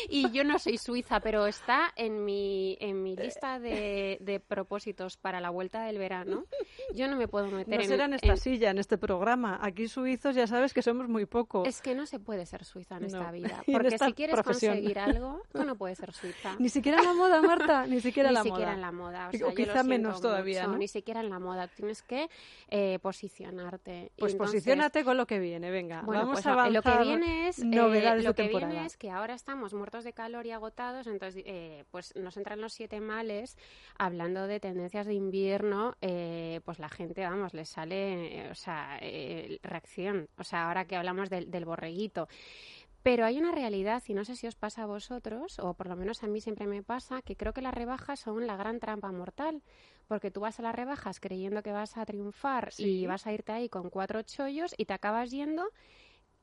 y 0.08 0.30
yo 0.32 0.44
no 0.44 0.58
soy 0.58 0.76
suiza, 0.78 1.20
pero 1.20 1.46
está 1.46 1.92
en 1.96 2.24
mi 2.24 2.76
en 2.80 3.02
mi 3.02 3.16
lista 3.16 3.58
de, 3.58 4.18
de 4.20 4.40
propósitos 4.40 5.16
para 5.16 5.40
la 5.40 5.50
vuelta 5.50 5.82
del 5.84 5.98
verano. 5.98 6.44
Yo 6.94 7.08
no 7.08 7.16
me 7.16 7.28
puedo 7.28 7.46
meter 7.48 7.76
No 7.76 7.82
en, 7.82 7.88
será 7.88 8.04
en 8.06 8.14
esta 8.14 8.28
en- 8.28 8.36
silla, 8.36 8.70
en 8.70 8.78
este 8.78 8.98
programa. 8.98 9.58
Aquí 9.62 9.88
suizos 9.94 10.34
ya 10.34 10.46
sabes 10.46 10.74
que 10.74 10.82
somos 10.82 11.08
muy 11.08 11.24
pocos. 11.26 11.66
Es 11.66 11.80
que 11.80 11.94
no 11.94 12.04
se 12.06 12.18
puede 12.18 12.44
ser 12.46 12.64
suiza 12.64 12.96
en 12.98 13.04
esta 13.04 13.18
No. 13.24 13.32
vida, 13.32 13.62
Y 13.66 13.70
en 13.70 13.76
porque 13.76 13.88
esta 13.94 14.06
si 14.06 14.12
quieres 14.12 14.34
profesión. 14.34 14.74
conseguir 14.74 14.98
algo, 14.98 15.42
tú 15.52 15.64
no 15.64 15.76
puedes 15.76 15.98
ser 15.98 16.12
suiza. 16.12 16.56
Ni 16.58 16.68
siquiera 16.68 16.98
en 16.98 17.04
la 17.04 17.14
moda, 17.14 17.40
Marta, 17.40 17.86
ni 17.86 18.00
siquiera 18.02 18.28
en 18.28 18.34
ni 18.34 18.38
la 18.38 18.42
siquiera 18.42 18.66
moda. 18.66 18.74
en 18.74 18.80
la 18.82 18.92
moda. 18.92 19.26
O, 19.26 19.28
O 19.28 19.32
sea, 19.38 19.48
lo 19.48 19.54
quizá 19.54 19.82
menos 19.82 20.20
todavía, 20.20 20.66
¿no? 20.66 20.76
Ni 20.76 20.88
siquiera 20.88 21.20
en 21.20 21.30
la 21.30 21.38
moda. 21.38 21.68
Tienes 21.68 22.02
que 22.02 22.28
eh, 22.68 22.98
posicionarte. 23.00 24.12
Pues 24.18 24.32
entonces- 24.32 24.56
posiciónate 24.56 25.04
con 25.04 25.16
lo 25.16 25.26
que 25.26 25.38
viene, 25.38 25.70
venga. 25.70 26.02
Bueno, 26.02 26.22
Vamos 26.22 26.34
pues 26.36 26.46
a 26.46 26.52
avanzar. 26.52 26.72
lo 26.72 26.82
que 26.82 27.04
viene 27.04 27.48
es 27.48 27.58
eh, 27.60 27.64
novedades 27.64 28.24
lo 28.24 28.30
de 28.30 28.34
que 28.34 28.42
temporada. 28.44 28.72
viene 28.72 28.86
es 28.86 28.96
que 28.96 29.10
ahora 29.10 29.34
estamos 29.34 29.74
muertos 29.74 30.04
de 30.04 30.12
calor 30.12 30.46
y 30.46 30.50
agotados, 30.50 31.06
entonces 31.06 31.42
eh, 31.46 31.84
pues 31.90 32.14
nos 32.16 32.36
entran 32.36 32.60
los 32.60 32.72
siete 32.72 33.00
males 33.00 33.56
hablando 33.98 34.46
de 34.46 34.60
tendencias 34.60 35.06
de 35.06 35.14
invierno, 35.14 35.94
eh, 36.00 36.60
pues 36.64 36.78
la 36.78 36.88
gente, 36.88 37.22
vamos, 37.24 37.54
les 37.54 37.68
sale, 37.68 38.46
eh, 38.46 38.50
o 38.50 38.54
sea, 38.54 38.98
o 40.38 40.44
sea, 40.44 40.68
ahora 40.68 40.84
que 40.86 40.96
hablamos 40.96 41.30
del, 41.30 41.50
del 41.50 41.64
borreguito. 41.64 42.28
Pero 43.02 43.26
hay 43.26 43.36
una 43.38 43.52
realidad, 43.52 44.02
y 44.08 44.14
no 44.14 44.24
sé 44.24 44.34
si 44.34 44.46
os 44.46 44.54
pasa 44.54 44.84
a 44.84 44.86
vosotros, 44.86 45.58
o 45.58 45.74
por 45.74 45.88
lo 45.88 45.94
menos 45.96 46.22
a 46.22 46.26
mí 46.26 46.40
siempre 46.40 46.66
me 46.66 46.82
pasa, 46.82 47.20
que 47.20 47.36
creo 47.36 47.52
que 47.52 47.60
las 47.60 47.74
rebajas 47.74 48.18
son 48.20 48.46
la 48.46 48.56
gran 48.56 48.80
trampa 48.80 49.12
mortal. 49.12 49.62
Porque 50.08 50.30
tú 50.30 50.40
vas 50.40 50.58
a 50.58 50.62
las 50.62 50.74
rebajas 50.74 51.20
creyendo 51.20 51.62
que 51.62 51.72
vas 51.72 51.96
a 51.98 52.06
triunfar 52.06 52.72
Sí. 52.72 53.00
y 53.02 53.06
vas 53.06 53.26
a 53.26 53.32
irte 53.32 53.52
ahí 53.52 53.68
con 53.68 53.90
cuatro 53.90 54.22
chollos 54.22 54.74
y 54.78 54.86
te 54.86 54.94
acabas 54.94 55.30
yendo 55.30 55.64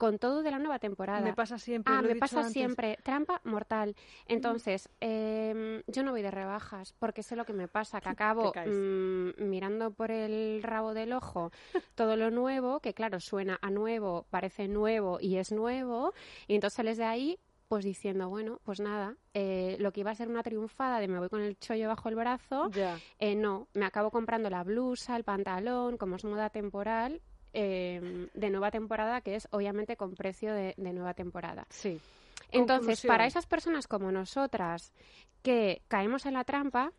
con 0.01 0.17
todo 0.17 0.41
de 0.41 0.49
la 0.49 0.57
nueva 0.57 0.79
temporada. 0.79 1.21
Me 1.21 1.35
pasa 1.35 1.59
siempre. 1.59 1.93
Ah, 1.93 2.01
lo 2.01 2.07
he 2.07 2.07
me 2.07 2.13
dicho 2.15 2.21
pasa 2.21 2.39
antes. 2.39 2.53
siempre. 2.53 2.97
Trampa 3.03 3.39
mortal. 3.43 3.95
Entonces, 4.25 4.89
em, 4.99 5.83
yo 5.85 6.01
no 6.01 6.09
voy 6.09 6.23
de 6.23 6.31
rebajas 6.31 6.95
porque 6.97 7.21
sé 7.21 7.35
lo 7.35 7.45
que 7.45 7.53
me 7.53 7.67
pasa, 7.67 8.01
que 8.01 8.09
acabo 8.17 8.51
mm, 8.51 9.43
mirando 9.47 9.91
por 9.91 10.09
el 10.09 10.63
rabo 10.63 10.95
del 10.95 11.13
ojo 11.13 11.51
todo 11.93 12.15
lo 12.15 12.31
nuevo, 12.31 12.79
que 12.79 12.95
claro, 12.95 13.19
suena 13.19 13.59
a 13.61 13.69
nuevo, 13.69 14.25
parece 14.31 14.67
nuevo 14.67 15.19
y 15.21 15.35
es 15.35 15.51
nuevo, 15.51 16.15
y 16.47 16.55
entonces 16.55 16.77
sales 16.77 16.97
de 16.97 17.05
ahí 17.05 17.39
pues 17.67 17.85
diciendo, 17.85 18.27
bueno, 18.27 18.59
pues 18.63 18.79
nada, 18.79 19.15
eh, 19.35 19.77
lo 19.79 19.93
que 19.93 19.99
iba 19.99 20.09
a 20.09 20.15
ser 20.15 20.27
una 20.29 20.41
triunfada 20.41 20.99
de 20.99 21.07
me 21.07 21.19
voy 21.19 21.29
con 21.29 21.41
el 21.41 21.57
chollo 21.59 21.87
bajo 21.87 22.09
el 22.09 22.15
brazo, 22.15 22.71
eh, 23.19 23.35
no, 23.35 23.67
me 23.75 23.85
acabo 23.85 24.09
comprando 24.09 24.49
la 24.49 24.63
blusa, 24.63 25.15
el 25.15 25.23
pantalón, 25.23 25.95
como 25.97 26.15
es 26.15 26.25
moda 26.25 26.49
temporal, 26.49 27.21
eh, 27.53 28.27
de 28.33 28.49
nueva 28.49 28.71
temporada, 28.71 29.21
que 29.21 29.35
es 29.35 29.47
obviamente 29.51 29.97
con 29.97 30.15
precio 30.15 30.53
de, 30.53 30.73
de 30.77 30.93
nueva 30.93 31.13
temporada. 31.13 31.65
Sí. 31.69 31.99
Entonces, 32.51 32.85
Conclusión. 32.85 33.07
para 33.07 33.25
esas 33.25 33.45
personas 33.45 33.87
como 33.87 34.11
nosotras 34.11 34.93
que 35.41 35.81
caemos 35.87 36.25
en 36.25 36.33
la 36.33 36.43
trampa, 36.43 36.91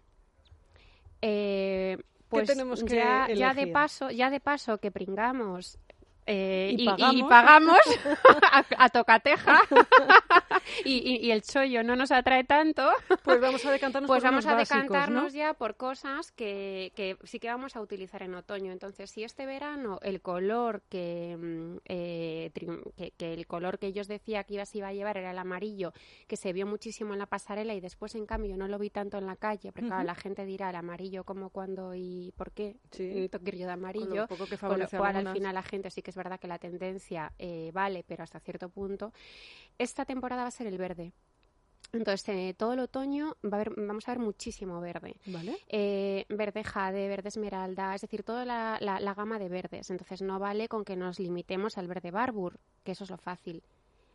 eh, 1.21 1.99
pues 2.29 2.49
tenemos 2.49 2.83
que 2.83 2.97
ya, 2.97 3.29
ya 3.29 3.55
de 3.55 3.67
paso, 3.67 4.11
ya 4.11 4.31
de 4.31 4.41
paso 4.41 4.79
que 4.79 4.91
pringamos 4.91 5.79
eh, 6.27 6.75
Y 6.77 6.89
y, 6.89 7.19
y 7.19 7.23
pagamos. 7.25 7.79
a, 8.53 8.65
a 8.79 8.89
tocateja 8.91 9.61
y, 10.85 11.31
el 11.31 11.43
chollo 11.43 11.83
no 11.83 11.97
nos 11.97 12.11
atrae 12.13 12.45
tanto, 12.45 12.89
Pues 13.23 13.41
vamos 13.41 13.65
a 13.65 13.71
decantarnos 13.73 14.09
pues 14.09 14.23
por 14.23 14.31
vamos 14.31 14.47
a 14.47 14.55
unos 14.55 14.61
básicos, 14.61 14.83
decantarnos 14.83 15.33
¿no? 15.33 15.39
ya 15.39 15.55
por 15.55 15.77
cosas 15.77 16.31
que, 16.33 16.93
que 16.95 17.17
sí 17.25 17.39
que 17.39 17.49
vamos 17.49 17.77
a 17.77 17.81
utilizar 17.81 18.23
en 18.23 18.35
otoño. 18.35 18.73
Entonces, 18.73 19.11
si 19.11 19.25
este 19.25 19.47
verano 19.47 19.99
el 20.03 20.21
color 20.21 20.83
que, 20.89 21.37
mm, 21.39 21.77
eh, 21.87 22.51
que, 22.97 23.13
que 23.17 23.33
el 23.35 23.47
color 23.47 23.79
que 23.79 23.93
yo 23.93 24.03
os 24.03 24.09
decía 24.09 24.45
que 24.45 24.55
iba, 24.55 24.65
se 24.67 24.79
iba 24.79 24.89
a 24.89 24.93
llevar 24.93 25.17
era 25.17 25.31
el 25.31 25.39
amarillo, 25.39 25.93
que 26.29 26.37
se 26.37 26.53
vio 26.53 26.67
muchísimo 26.67 27.13
en 27.13 27.19
la 27.19 27.27
pasarela 27.27 27.75
y 27.75 27.81
después, 27.81 28.15
en 28.15 28.27
cambio, 28.27 28.57
no 28.57 28.69
lo 28.69 28.79
vi 28.79 28.91
tanto 28.91 29.19
en 29.19 29.27
la 29.27 29.37
calle, 29.37 29.73
porque 29.73 29.87
claro, 29.89 30.03
Ujú. 30.03 30.07
la 30.07 30.15
gente 30.15 30.45
dirá 30.45 30.71
el 30.71 30.77
amarillo, 30.77 31.25
¿cómo, 31.25 31.51
cuándo 31.51 31.95
y 31.95 32.33
por 32.37 32.53
qué? 32.53 32.77
Sí. 32.91 33.11
Un 33.23 33.29
toquillo 33.29 33.53
de 33.53 33.59
Con 33.59 33.67
lo 33.67 33.73
amarillo. 33.73 34.27
poco 34.29 34.47
que 34.47 34.57
Con 34.59 34.79
lo 34.79 34.89
favorece 34.89 34.97
a 34.97 34.99
cual, 34.99 35.17
al 35.17 35.33
final, 35.33 35.55
la 35.55 35.63
gente 35.63 35.91
sí 35.91 36.03
que 36.03 36.12
es 36.13 36.17
verdad 36.17 36.39
que 36.39 36.47
la 36.49 36.59
tendencia 36.59 37.33
eh, 37.39 37.71
vale, 37.73 38.05
pero 38.07 38.23
hasta 38.23 38.39
cierto 38.41 38.69
punto. 38.69 39.13
Esta 39.79 40.05
temporada 40.05 40.43
va 40.43 40.49
a 40.49 40.53
ser 40.53 40.67
el 40.67 40.79
verde. 40.79 41.13
Entonces, 41.93 42.27
eh, 42.31 42.55
todo 42.57 42.73
el 42.73 42.79
otoño 42.79 43.37
va 43.45 43.59
a 43.59 43.61
haber, 43.61 43.75
vamos 43.77 44.09
a 44.09 44.13
ver 44.13 44.19
muchísimo 44.19 44.81
verde. 44.81 45.17
¿Vale? 45.27 45.59
Eh, 45.69 46.25
verde 46.31 46.65
jade, 46.65 47.07
verde 47.09 47.29
esmeralda, 47.29 47.95
es 47.95 48.01
decir, 48.01 48.23
toda 48.23 48.45
la, 48.47 48.79
la- 48.81 48.99
la 49.01 49.13
gama 49.15 49.39
de 49.39 49.49
verdes. 49.51 49.91
Entonces, 49.91 50.23
no 50.23 50.39
vale 50.39 50.69
con 50.69 50.85
que 50.87 50.97
nos 50.97 51.19
limitemos 51.19 51.77
al 51.77 51.89
verde 51.89 52.11
barbur, 52.11 52.59
que 52.85 52.93
eso 52.93 53.05
es 53.05 53.11
lo 53.11 53.19
fácil. 53.19 53.63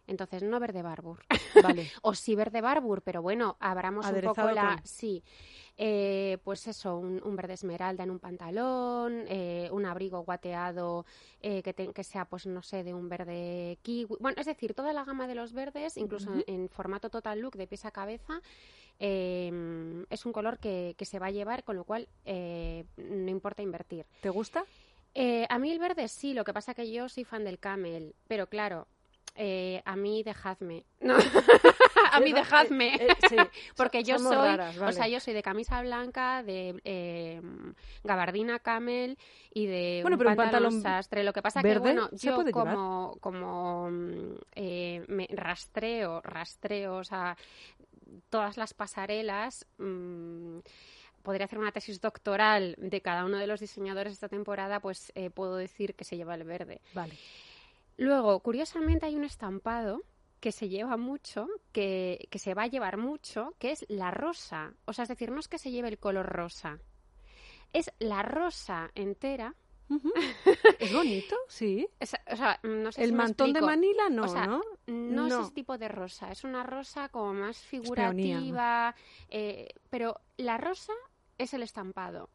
Entonces, 0.08 0.42
no 0.42 0.60
verde 0.60 0.82
barbur. 0.82 1.20
Vale. 1.62 1.88
o 2.02 2.16
sí 2.16 2.34
verde 2.36 2.62
barbur, 2.62 3.02
pero 3.04 3.22
bueno, 3.22 3.58
abramos 3.60 4.06
un 4.08 4.12
poco 4.30 4.42
la... 4.56 4.76
con- 4.78 4.88
Sí. 4.88 5.22
Eh, 5.80 6.40
pues 6.44 6.66
eso, 6.68 6.98
un, 6.98 7.22
un 7.24 7.36
verde 7.36 7.54
esmeralda 7.54 8.04
en 8.04 8.10
un 8.10 8.18
pantalón, 8.18 9.26
eh, 9.28 9.70
un 9.72 9.86
abrigo 9.86 10.22
guateado 10.24 11.06
eh, 11.40 11.62
que, 11.62 11.72
te- 11.74 11.94
que 11.94 12.04
sea, 12.04 12.26
pues 12.26 12.48
no 12.48 12.64
sé, 12.64 12.84
de 12.84 12.96
un 12.96 13.08
verde 13.10 13.78
kiwi. 13.84 14.16
Bueno, 14.20 14.40
es 14.40 14.48
decir, 14.48 14.74
toda 14.74 14.92
la 14.92 15.04
gama 15.06 15.28
de 15.28 15.36
los 15.36 15.54
verdes, 15.54 15.96
incluso 15.98 16.34
en, 16.34 16.44
en 16.48 16.70
formato 16.70 17.12
total 17.12 17.42
look 17.42 17.56
de 17.58 17.68
pies 17.68 17.86
a 17.86 17.92
cabeza, 17.92 18.42
eh, 19.00 20.04
es 20.10 20.26
un 20.26 20.32
color 20.34 20.58
que, 20.58 20.96
que 20.98 21.06
se 21.06 21.20
va 21.20 21.28
a 21.28 21.32
llevar, 21.32 21.64
con 21.64 21.76
lo 21.76 21.84
cual 21.84 22.08
eh, 22.26 22.84
no 22.98 23.30
importa 23.30 23.62
invertir. 23.62 24.06
¿Te 24.22 24.30
gusta? 24.30 24.66
Eh, 25.14 25.46
a 25.50 25.60
mí 25.60 25.72
el 25.72 25.78
verde 25.80 26.08
sí, 26.08 26.34
lo 26.34 26.44
que 26.44 26.54
pasa 26.54 26.74
que 26.74 26.92
yo 26.92 27.08
soy 27.08 27.24
fan 27.24 27.44
del 27.44 27.60
camel, 27.60 28.16
pero 28.28 28.48
claro, 28.48 28.88
eh, 29.36 29.82
a 29.86 29.96
mí 29.96 30.24
dejadme. 30.24 30.86
No. 31.00 31.16
a 32.12 32.20
mí 32.20 32.34
dejadme. 32.34 32.96
eh, 32.96 33.08
eh, 33.10 33.16
sí. 33.30 33.36
Porque 33.76 34.04
yo 34.04 34.18
Somos 34.18 34.34
soy, 34.34 34.48
raras, 34.48 34.78
o 34.78 34.92
sea, 34.92 35.08
yo 35.08 35.20
soy 35.20 35.34
de 35.34 35.44
camisa 35.44 35.82
blanca, 35.82 36.44
de 36.44 36.80
eh, 36.84 37.42
gabardina 38.04 38.60
camel 38.60 39.18
y 39.54 39.66
de 39.66 40.00
Bueno, 40.02 40.16
un 40.16 40.20
pero 40.20 40.30
un 40.32 40.36
pantalón, 40.36 40.82
sastre. 40.82 41.24
Lo 41.24 41.34
que 41.34 41.42
pasa 41.42 41.62
que, 41.62 41.68
verde 41.68 41.80
bueno, 41.80 42.10
se 42.10 42.28
yo 42.28 42.44
llevar. 42.44 42.52
como, 42.52 43.18
como 43.20 43.90
mm, 43.90 44.36
eh, 44.56 45.06
me 45.08 45.28
rastreo, 45.32 46.22
rastreo, 46.22 46.98
o 46.98 47.04
sea, 47.04 47.38
todas 48.30 48.58
las 48.58 48.74
pasarelas... 48.74 49.66
mm, 49.78 50.60
podría 51.28 51.44
hacer 51.44 51.60
una 51.60 51.74
tesis 51.74 52.00
doctoral 52.00 52.76
de 52.78 53.02
cada 53.02 53.26
uno 53.26 53.38
de 53.38 53.48
los 53.48 53.60
diseñadores 53.60 54.12
de 54.12 54.14
esta 54.14 54.30
temporada, 54.30 54.80
pues 54.80 55.12
eh, 55.14 55.30
puedo 55.30 55.58
decir 55.58 55.94
que 55.94 56.06
se 56.06 56.16
lleva 56.16 56.36
el 56.36 56.46
verde. 56.46 56.80
Vale. 56.94 57.18
Luego, 57.98 58.40
curiosamente, 58.40 59.08
hay 59.08 59.18
un 59.18 59.26
estampado 59.26 60.04
que 60.40 60.52
se 60.52 60.70
lleva 60.70 60.98
mucho, 60.98 61.48
que, 61.72 62.28
que 62.30 62.40
se 62.40 62.54
va 62.54 62.64
a 62.64 62.68
llevar 62.68 62.98
mucho, 62.98 63.54
que 63.60 63.72
es 63.72 63.86
la 63.90 64.12
rosa. 64.12 64.74
O 64.86 64.94
sea, 64.94 65.04
es 65.04 65.10
decir, 65.10 65.32
no 65.32 65.40
es 65.40 65.48
que 65.48 65.58
se 65.58 65.72
lleve 65.72 65.88
el 65.90 65.98
color 65.98 66.26
rosa, 66.28 66.80
es 67.74 67.92
la 68.00 68.22
rosa 68.24 68.92
entera. 68.96 69.56
¿Es 70.80 70.94
bonito? 70.94 71.36
Sí. 71.48 71.88
Es- 72.00 72.14
o 72.32 72.36
sea, 72.36 72.60
no 72.64 72.92
sé 72.92 73.04
El 73.04 73.10
si 73.12 73.16
mantón 73.16 73.54
de. 73.54 73.62
Manila 73.62 74.10
no, 74.10 74.24
O 74.24 74.28
sea, 74.28 74.46
¿no? 74.46 74.62
No, 74.88 75.28
No. 75.28 75.40
es 75.40 75.46
ese 75.46 75.54
tipo 75.54 75.78
de 75.78 75.88
rosa, 75.88 76.32
es 76.32 76.44
una 76.44 76.64
rosa 76.64 77.10
como 77.10 77.34
más 77.34 77.58
figurativa, 77.58 78.96
eh, 79.30 79.70
pero 79.90 80.20
la 80.38 80.58
rosa 80.58 80.94
es 81.38 81.54
el 81.54 81.64
estampado. 81.64 82.30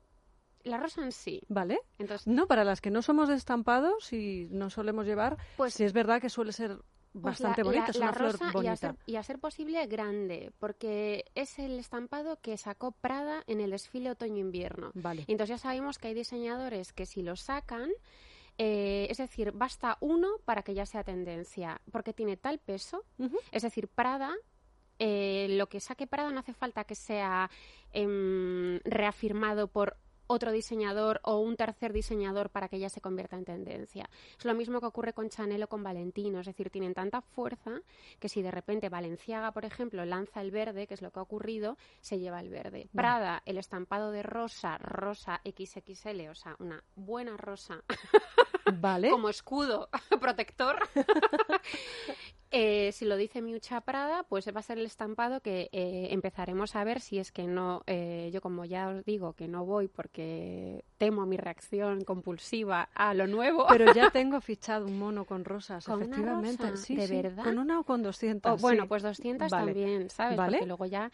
La 0.65 0.77
rosa 0.79 1.03
en 1.03 1.13
sí. 1.13 1.43
Vale. 1.49 1.81
Entonces, 1.99 2.27
No, 2.27 2.47
para 2.47 2.63
las 2.65 2.81
que 2.81 2.91
no 2.91 3.03
somos 3.03 3.29
de 3.29 3.35
estampados 3.35 4.13
y 4.13 4.47
no 4.51 4.71
solemos 4.71 5.07
llevar, 5.07 5.37
Pues- 5.57 5.75
sí 5.75 5.85
es 5.85 5.93
verdad 5.93 6.21
que 6.21 6.31
suele 6.31 6.53
ser 6.53 6.79
Pues 7.13 7.23
bastante 7.25 7.61
la- 7.61 7.65
bonita, 7.65 7.85
la- 7.85 7.91
es 7.91 7.97
la 7.99 8.05
una 8.07 8.13
flor 8.15 8.33
rosa 8.33 8.51
y 8.63 8.67
a, 8.69 8.77
ser, 8.77 8.95
y 9.07 9.17
a 9.17 9.23
ser 9.23 9.39
posible 9.39 9.87
grande, 9.87 10.51
porque 10.59 11.25
es 11.35 11.59
el 11.59 11.79
estampado 11.79 12.41
que 12.41 12.57
sacó 12.57 12.93
Prada 12.93 13.43
en 13.47 13.61
el 13.61 13.71
desfile 13.73 14.11
otoño-invierno. 14.11 14.93
Vale. 14.95 15.25
Entonces 15.29 15.49
ya 15.51 15.59
sabemos 15.59 15.99
que 15.99 16.09
hay 16.09 16.15
diseñadores 16.15 16.93
que 16.95 17.05
si 17.05 17.23
lo 17.23 17.37
sacan, 17.37 17.91
eh, 18.59 19.07
es 19.11 19.19
decir, 19.19 19.53
basta 19.53 19.99
uno 20.01 20.29
para 20.45 20.63
que 20.63 20.73
ya 20.75 20.87
sea 20.87 21.05
tendencia, 21.05 21.81
porque 21.91 22.13
tiene 22.15 22.37
tal 22.37 22.59
peso, 22.59 23.05
es 23.51 23.63
decir, 23.63 23.89
Prada, 23.89 24.35
eh, 24.99 25.49
lo 25.51 25.69
que 25.69 25.81
saque 25.81 26.07
Prada 26.07 26.31
no 26.31 26.41
hace 26.41 26.53
falta 26.55 26.85
que 26.85 26.95
sea 26.95 27.51
em, 27.93 28.79
reafirmado 28.85 29.69
por 29.69 29.97
otro 30.33 30.51
diseñador 30.51 31.21
o 31.25 31.39
un 31.39 31.57
tercer 31.57 31.93
diseñador 31.93 32.49
para 32.49 32.69
que 32.69 32.79
ya 32.79 32.89
se 32.89 33.03
convierta 33.03 33.37
en 33.37 33.45
tendencia. 33.45 34.09
Es 34.39 34.45
lo 34.45 34.55
mismo 34.55 34.81
que 34.81 34.87
ocurre 34.87 35.13
con 35.13 35.29
Chanel 35.29 35.63
o 35.63 35.69
con 35.69 35.83
Valentino, 35.83 36.41
es 36.41 36.47
decir, 36.47 36.71
tienen 36.71 36.95
tanta 36.95 37.21
fuerza 37.21 37.83
que 38.19 38.31
si 38.31 38.41
de 38.41 38.51
repente 38.51 38.89
Valenciaga, 38.89 39.53
por 39.53 39.67
ejemplo, 39.67 40.05
lanza 40.07 40.41
el 40.41 40.51
verde, 40.51 40.87
que 40.87 40.95
es 40.95 41.03
lo 41.03 41.11
que 41.11 41.19
ha 41.19 41.23
ocurrido, 41.23 41.77
se 42.01 42.19
lleva 42.19 42.41
el 42.41 42.49
verde. 42.49 42.89
Prada, 42.95 43.43
el 43.45 43.59
estampado 43.59 44.11
de 44.11 44.23
rosa, 44.23 44.79
rosa 44.79 45.43
XXL, 45.45 46.29
o 46.31 46.35
sea, 46.35 46.57
una 46.59 46.83
buena 46.97 47.37
rosa 47.37 47.85
Vale. 48.73 49.11
como 49.11 49.29
escudo 49.29 49.91
protector. 50.21 50.79
Eh, 52.55 52.93
si 52.93 53.07
lo 53.07 53.17
dice 53.17 53.41
Miucha 53.41 53.81
Prada, 53.81 54.25
pues 54.25 54.47
va 54.55 54.61
a 54.61 54.63
ser 54.63 54.79
el 54.79 54.85
estampado 54.85 55.41
que 55.41 55.71
eh, 55.73 56.09
empezaremos 56.11 56.77
a 56.77 56.85
ver 56.85 57.01
si 57.01 57.19
es 57.19 57.33
que 57.33 57.47
no, 57.47 57.83
eh, 57.87 58.29
yo 58.31 58.43
como 58.43 58.67
ya 58.67 58.89
os 58.89 59.05
digo 59.07 59.33
que 59.33 59.49
no 59.49 59.65
voy 59.65 59.89
porque 59.89 60.85
temo 60.99 61.25
mi 61.25 61.39
reacción 61.39 62.05
compulsiva 62.05 62.91
a 62.95 63.15
lo 63.15 63.27
nuevo. 63.27 63.65
Pero 63.71 63.95
ya 63.95 64.11
tengo 64.13 64.39
fichado 64.43 64.85
un 64.85 64.99
mono 64.99 65.25
con 65.25 65.47
rosas, 65.47 65.87
¿Con 65.87 65.97
una 65.97 66.05
efectivamente. 66.05 66.71
rosa? 66.71 66.85
Sí, 66.85 66.95
¿De 66.95 67.07
sí, 67.09 67.23
verdad? 67.23 67.45
Con 67.45 67.59
una 67.59 67.81
o 67.81 67.85
con 67.85 68.03
200. 68.03 68.53
O, 68.53 68.57
bueno, 68.59 68.83
sí. 68.83 68.89
pues 68.89 69.03
200 69.03 69.51
Vale. 69.51 69.73
también, 69.73 70.11
¿sabes? 70.11 70.37
Vale. 70.37 70.59
Porque 70.59 70.67
luego 70.67 70.85
ya... 70.85 71.11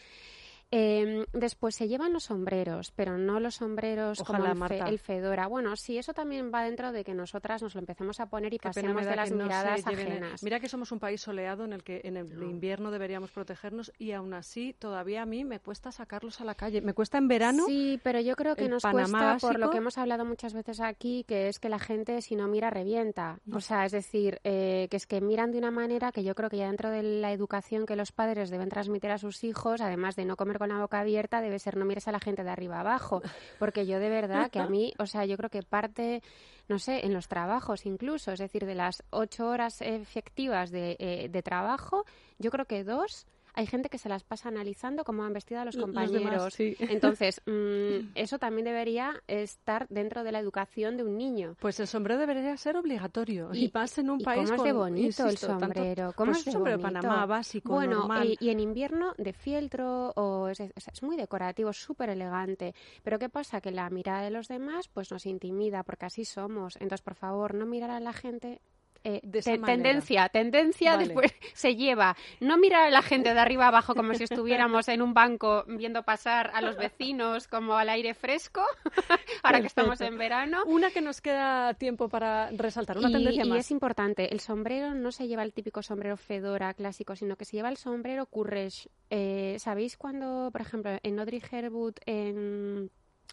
Eh, 0.71 1.25
después 1.33 1.75
se 1.75 1.89
llevan 1.89 2.13
los 2.13 2.25
sombreros, 2.25 2.93
pero 2.95 3.17
no 3.17 3.41
los 3.41 3.55
sombreros 3.55 4.21
Ojalá, 4.21 4.39
como 4.39 4.51
el, 4.51 4.69
fe- 4.69 4.79
Marta. 4.79 4.89
el 4.91 4.99
fedora. 4.99 5.47
Bueno, 5.47 5.75
sí, 5.77 5.97
eso 5.97 6.13
también 6.13 6.51
va 6.53 6.63
dentro 6.65 6.93
de 6.93 7.05
que 7.05 7.15
nosotras 7.15 7.63
nos 7.63 7.75
lo 7.75 7.81
empecemos 7.81 8.21
a 8.21 8.27
poner 8.27 8.53
y 8.53 8.59
Qué 8.59 8.69
pasemos 8.69 9.07
de 9.07 9.17
las 9.17 9.31
no 9.31 9.45
miradas 9.45 9.87
ajenas. 9.87 10.43
Mira 10.43 10.61
que 10.61 10.69
somos 10.69 10.93
un 10.93 10.99
país 10.99 11.23
soleado 11.23 11.65
en 11.65 11.73
el 11.73 11.83
que 11.83 12.03
en 12.05 12.19
el 12.19 12.31
invierno 12.43 12.91
deberíamos 12.91 13.31
protegernos 13.31 13.93
y 13.99 14.13
aún 14.13 14.35
así 14.35 14.75
todavía 14.79 15.23
a 15.23 15.27
mí 15.27 15.43
me 15.45 15.59
cuesta 15.59 15.91
sacarlos 15.91 16.41
a 16.43 16.45
la 16.45 16.55
calle. 16.55 16.83
Me 16.83 16.93
cuesta 16.93 17.17
en 17.17 17.29
verano. 17.29 17.65
Sí, 17.67 17.99
pero 18.03 18.21
yo 18.21 18.37
creo 18.37 18.55
que 18.55 18.69
nos 18.69 18.83
Panamá 18.83 19.31
cuesta 19.33 19.49
por 19.49 19.59
lo 19.59 19.71
que 19.71 19.79
hemos 19.79 19.97
hablado 19.97 20.27
muchas 20.27 20.53
veces 20.53 20.81
aquí, 20.81 21.25
que 21.27 21.49
es 21.49 21.59
que 21.59 21.71
la 21.71 21.79
gente 21.79 22.21
si 22.21 22.37
no 22.37 22.47
mira 22.47 22.69
revienta. 22.69 23.39
O 23.53 23.61
sea, 23.61 23.87
es 23.87 23.93
decir, 23.93 24.39
eh, 24.45 24.89
que 24.91 24.99
es 24.99 25.07
que 25.07 25.23
miran 25.23 25.51
de 25.51 25.59
una 25.59 25.71
manera 25.71 26.13
que 26.13 26.23
yo 26.25 26.35
creo 26.35 26.51
que 26.51 26.59
ya 26.59 26.67
dentro 26.67 26.91
de 26.91 27.03
la 27.03 27.33
educación 27.33 27.87
que 27.87 27.97
los 27.97 28.13
padres 28.13 28.51
deben 28.51 28.69
transmitir 28.69 29.11
a 29.11 29.19
sus 29.19 29.45
hijos, 29.45 29.81
además 29.81 30.15
de 30.15 30.27
no 30.27 30.37
comer 30.37 30.58
con 30.59 30.69
la 30.69 30.79
boca 30.79 31.01
abierta, 31.01 31.41
debe 31.41 31.59
ser 31.59 31.77
no 31.77 31.85
mires 31.85 32.09
a 32.09 32.13
la 32.13 32.21
gente 32.21 32.45
de 32.45 32.51
arriba 32.51 32.81
abajo. 32.81 33.23
Porque 33.59 33.87
yo 33.87 33.99
de 33.99 34.09
verdad 34.09 34.51
que 34.51 34.61
a 34.61 34.67
mí, 34.67 34.93
o 34.99 35.07
sea, 35.07 35.25
yo 35.25 35.37
creo 35.37 35.51
que 35.51 35.63
parte 35.63 36.23
no 36.69 36.79
sé, 36.79 37.07
en 37.07 37.15
los 37.15 37.29
trabajos 37.29 37.87
incluso, 37.87 38.31
es 38.33 38.39
decir, 38.39 38.67
de 38.67 38.75
las 38.75 39.03
ocho 39.11 39.49
horas 39.49 39.81
efectivas 39.81 40.71
de, 40.71 40.97
eh, 40.99 41.29
de 41.31 41.43
trabajo, 41.43 42.05
yo 42.39 42.51
creo 42.51 42.67
que 42.67 42.85
dos 42.85 43.27
hay 43.59 43.67
gente 43.67 43.89
que 43.89 43.99
se 43.99 44.09
las 44.09 44.23
pasa 44.25 44.49
analizando 44.49 45.05
cómo 45.05 45.25
han 45.25 45.33
vestido 45.33 45.61
a 45.61 45.65
los 45.65 45.75
Los 45.75 45.85
compañeros. 45.85 46.23
demás, 46.25 46.55
sí. 46.55 46.77
Entonces, 46.81 47.43
mm, 47.47 48.13
eso 48.15 48.39
también 48.39 48.65
debería 48.65 49.23
estar 49.27 49.87
dentro 49.89 50.23
de 50.25 50.33
la 50.33 50.39
educación 50.39 50.97
de 50.97 51.03
un 51.03 51.19
niño. 51.19 51.57
Pues 51.61 51.81
el 51.81 51.87
sombrero 51.89 52.21
debería 52.21 52.57
ser 52.57 52.77
obligatorio. 52.77 53.51
Y, 53.53 53.65
Y- 53.67 53.71
más 53.75 53.99
en 53.99 54.11
un 54.11 54.21
y 54.21 54.25
país 54.25 54.51
cómo 54.51 54.63
es 54.63 54.67
de 54.67 54.73
bonito 54.73 55.27
el 55.29 55.39
tanto- 55.39 55.59
sombrero, 55.61 56.13
cómo 56.15 56.31
pues 56.33 56.39
es 56.39 56.45
de 56.47 56.53
sombrero 56.53 56.79
bonito. 56.79 57.01
Panamá 57.01 57.27
básico, 57.27 57.73
Bueno, 57.75 57.99
normal. 58.01 58.29
eh, 58.33 58.37
y 58.41 58.51
en 58.51 58.61
invierno 58.61 59.13
de 59.19 59.33
fieltro 59.33 60.11
o 60.15 60.49
es, 60.49 60.61
es- 60.61 60.73
es 60.93 61.03
muy 61.03 61.17
decorativo, 61.17 61.73
súper 61.73 62.11
elegante. 62.11 62.75
Pero 63.03 63.19
¿qué 63.19 63.29
pasa? 63.29 63.61
Que 63.61 63.71
la 63.73 63.91
mirada 63.91 64.23
de 64.23 64.31
los 64.31 64.49
demás 64.49 64.89
pues 64.89 65.11
nos 65.11 65.27
intimida 65.27 65.83
porque 65.83 66.07
así 66.07 66.25
somos. 66.25 66.77
Entonces, 66.77 67.03
por 67.03 67.15
favor, 67.17 67.55
no 67.55 67.67
mirar 67.67 67.91
a 67.91 67.99
la 68.01 68.13
gente 68.13 68.61
eh, 69.09 69.21
De 69.23 69.39
esa 69.39 69.53
te- 69.53 69.59
manera. 69.59 69.77
tendencia, 69.83 70.29
tendencia, 70.29 70.91
Vale. 70.93 71.05
después 71.07 71.33
se 71.55 71.77
lleva. 71.77 72.17
No 72.41 72.59
mirar 72.59 72.85
a 72.85 72.91
la 72.91 73.03
gente 73.03 73.33
de 73.35 73.41
arriba 73.41 73.69
abajo 73.69 73.95
como 73.95 74.13
si 74.15 74.25
estuviéramos 74.25 74.89
en 74.89 75.03
un 75.03 75.15
banco 75.15 75.65
viendo 75.67 76.03
pasar 76.03 76.51
a 76.55 76.61
los 76.61 76.77
vecinos 76.77 77.49
como 77.49 77.77
al 77.77 77.89
aire 77.89 78.15
fresco, 78.15 78.63
ahora 79.43 79.61
que 79.61 79.67
estamos 79.67 80.01
en 80.01 80.19
verano. 80.19 80.63
Una 80.67 80.91
que 80.91 81.01
nos 81.01 81.21
queda 81.21 81.75
tiempo 81.75 82.09
para 82.09 82.51
resaltar, 82.51 82.99
una 82.99 83.09
y, 83.09 83.13
tendencia 83.13 83.45
y 83.45 83.49
más. 83.49 83.59
es 83.61 83.71
importante, 83.71 84.33
el 84.33 84.41
sombrero 84.41 84.95
no 84.95 85.11
se 85.13 85.27
lleva 85.27 85.43
el 85.43 85.53
típico 85.53 85.83
sombrero 85.83 86.17
fedora 86.17 86.75
clásico, 86.75 87.17
sino 87.17 87.37
que 87.37 87.45
se 87.45 87.57
lleva 87.57 87.69
el 87.71 87.77
sombrero 87.77 88.27
Courrèges. 88.27 88.89
Eh, 89.11 89.57
¿Sabéis 89.59 89.97
cuando, 89.97 90.51
por 90.53 90.61
ejemplo, 90.61 90.91
en 91.03 91.19
Audrey 91.19 91.43
Hepburn, 91.51 91.95
en... 92.07 92.91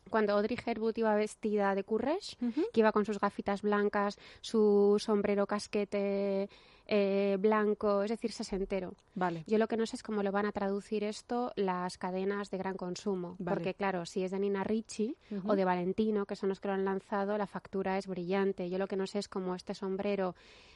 cuando 0.09 0.33
Audrey 0.33 0.57
Hepburn 0.63 0.93
iba 0.97 1.15
vestida 1.15 1.75
de 1.75 1.85
Courrèges, 1.85 2.35
Ujú. 2.41 2.61
que 2.71 2.79
iba 2.81 2.91
con 2.91 3.05
sus 3.05 3.19
gafitas 3.19 3.61
blancas, 3.61 4.17
su 4.41 4.95
sombrero 4.99 5.47
casquete 5.47 6.49
eh, 6.87 7.37
blanco, 7.39 8.03
es 8.03 8.11
decir, 8.11 8.31
sesentero. 8.31 8.93
Vale. 9.15 9.43
Yo 9.47 9.57
lo 9.57 9.67
que 9.67 9.75
no 9.77 9.87
sé 9.87 9.95
es 9.95 10.03
cómo 10.03 10.21
lo 10.21 10.31
van 10.31 10.45
a 10.45 10.51
traducir 10.51 11.03
esto 11.03 11.51
las 11.55 11.97
cadenas 11.97 12.51
de 12.51 12.59
gran 12.59 12.75
consumo. 12.77 13.35
Vale. 13.39 13.55
Porque, 13.55 13.73
claro, 13.73 14.05
si 14.05 14.23
es 14.23 14.29
de 14.29 14.39
Nina 14.39 14.63
Ricci 14.63 15.17
o 15.45 15.55
de 15.55 15.65
Valentino, 15.65 16.27
que 16.27 16.35
son 16.35 16.49
los 16.49 16.59
que 16.59 16.67
lo 16.67 16.75
han 16.75 16.85
lanzado, 16.85 17.37
la 17.39 17.47
factura 17.47 17.97
es 17.97 18.05
brillante. 18.05 18.69
Yo 18.69 18.77
lo 18.77 18.87
que 18.87 18.97
no 18.97 19.07
sé 19.07 19.17
es 19.17 19.27
cómo 19.27 19.55
este 19.55 19.73
sombrero 19.73 20.35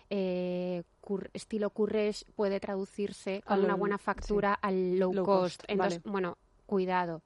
eh, 0.09 0.81
cur- 1.01 1.29
estilo 1.33 1.69
Courrèges 1.71 2.25
puede 2.35 2.59
traducirse 2.59 3.43
con 3.45 3.63
una 3.63 3.75
buena 3.75 3.99
factura 3.99 4.53
al 4.55 4.97
low, 4.97 5.13
low 5.13 5.23
cost. 5.25 5.57
cost, 5.59 5.63
Entonces, 5.69 6.01
vale. 6.01 6.11
bueno, 6.11 6.37
cuidado. 6.65 7.21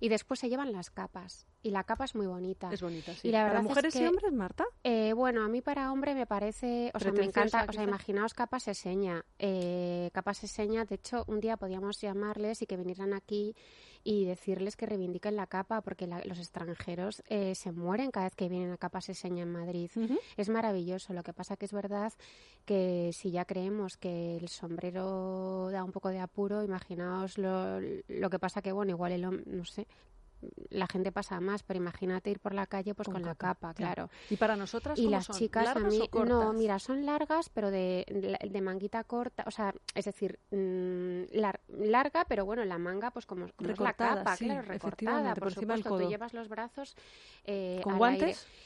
Y 0.00 0.08
después 0.08 0.40
se 0.40 0.48
llevan 0.48 0.72
las 0.72 0.90
capas. 0.90 1.46
Y 1.62 1.70
la 1.70 1.84
capa 1.84 2.04
es 2.04 2.14
muy 2.14 2.26
bonita. 2.26 2.70
Es 2.72 2.82
bonita, 2.82 3.14
sí. 3.14 3.28
Y 3.28 3.30
la 3.30 3.38
¿Para 3.40 3.44
verdad 3.44 3.62
es 3.62 3.68
mujeres 3.68 3.96
y 3.96 3.98
que- 4.00 4.08
hombres, 4.08 4.32
Marta? 4.32 4.64
Eh, 4.82 5.12
bueno, 5.12 5.44
a 5.44 5.48
mí 5.48 5.62
para 5.62 5.92
hombre 5.92 6.14
me 6.14 6.26
parece, 6.26 6.90
o 6.94 6.98
sea, 6.98 7.12
me 7.12 7.24
encanta, 7.24 7.64
o 7.68 7.72
sea, 7.72 7.82
imaginaos 7.84 8.34
capas 8.34 8.64
seña, 8.64 9.24
eh, 9.38 10.10
capas 10.12 10.38
seña, 10.38 10.84
de 10.84 10.96
hecho, 10.96 11.24
un 11.28 11.40
día 11.40 11.56
podíamos 11.56 12.00
llamarles 12.00 12.62
y 12.62 12.66
que 12.66 12.76
vinieran 12.76 13.12
aquí 13.14 13.54
y 14.04 14.24
decirles 14.24 14.76
que 14.76 14.86
reivindiquen 14.86 15.36
la 15.36 15.46
capa, 15.46 15.80
porque 15.80 16.06
la- 16.06 16.22
los 16.24 16.38
extranjeros 16.38 17.22
eh, 17.28 17.54
se 17.54 17.70
mueren 17.72 18.10
cada 18.10 18.26
vez 18.26 18.34
que 18.34 18.48
vienen 18.48 18.72
a 18.72 18.76
capa 18.76 19.00
seña 19.00 19.42
en 19.42 19.52
Madrid. 19.52 19.90
Es 20.36 20.48
maravilloso, 20.48 21.12
lo 21.12 21.22
que 21.22 21.32
pasa 21.32 21.56
que 21.56 21.66
es 21.66 21.72
verdad 21.72 22.12
que 22.64 23.10
si 23.12 23.30
ya 23.30 23.44
creemos 23.44 23.96
que 23.96 24.36
el 24.36 24.48
sombrero 24.48 25.70
da 25.70 25.84
un 25.84 25.92
poco 25.92 26.08
de 26.08 26.18
apuro, 26.20 26.62
imaginaos 26.64 27.38
lo, 27.38 27.80
lo 27.80 28.30
que 28.30 28.38
pasa 28.38 28.62
que, 28.62 28.72
bueno, 28.72 28.90
igual 28.90 29.12
el 29.12 29.22
no 29.22 29.64
sé, 29.64 29.86
la 30.70 30.86
gente 30.86 31.12
pasa 31.12 31.40
más, 31.40 31.62
pero 31.62 31.78
imagínate 31.78 32.30
ir 32.30 32.40
por 32.40 32.54
la 32.54 32.66
calle 32.66 32.94
pues 32.94 33.08
con, 33.08 33.22
la 33.22 33.34
capa, 33.34 33.74
claro. 33.74 34.08
¿Y 34.30 34.36
para 34.36 34.56
nosotras 34.56 34.98
Y 34.98 35.04
cómo 35.04 35.16
las 35.16 35.26
son? 35.26 35.36
chicas 35.38 35.68
a 35.68 35.74
¿Largas 35.74 35.92
mí, 35.92 36.10
no, 36.12 36.52
mira, 36.52 36.78
son 36.78 37.06
largas, 37.06 37.48
pero 37.50 37.70
de, 37.70 38.04
de, 38.50 38.60
manguita 38.60 39.04
corta, 39.04 39.44
o 39.46 39.50
sea, 39.50 39.74
es 39.94 40.04
decir, 40.04 40.38
mm, 40.50 41.34
lar- 41.34 41.60
larga, 41.68 42.24
pero 42.28 42.44
bueno, 42.44 42.64
la 42.64 42.78
manga, 42.78 43.10
pues 43.10 43.26
como, 43.26 43.46
como 43.56 43.70
es 43.70 43.80
la 43.80 43.92
Recortada, 43.92 44.16
capa, 44.18 44.36
sí, 44.36 44.46
claro, 44.46 44.62
recortada, 44.62 45.34
por, 45.34 45.52
supuesto, 45.52 45.96
tú 45.96 46.08
llevas 46.08 46.32
los 46.32 46.48
brazos 46.48 46.94
eh, 47.44 47.80
¿Con 47.82 47.98
guantes? 47.98 48.22
aire. 48.22 48.62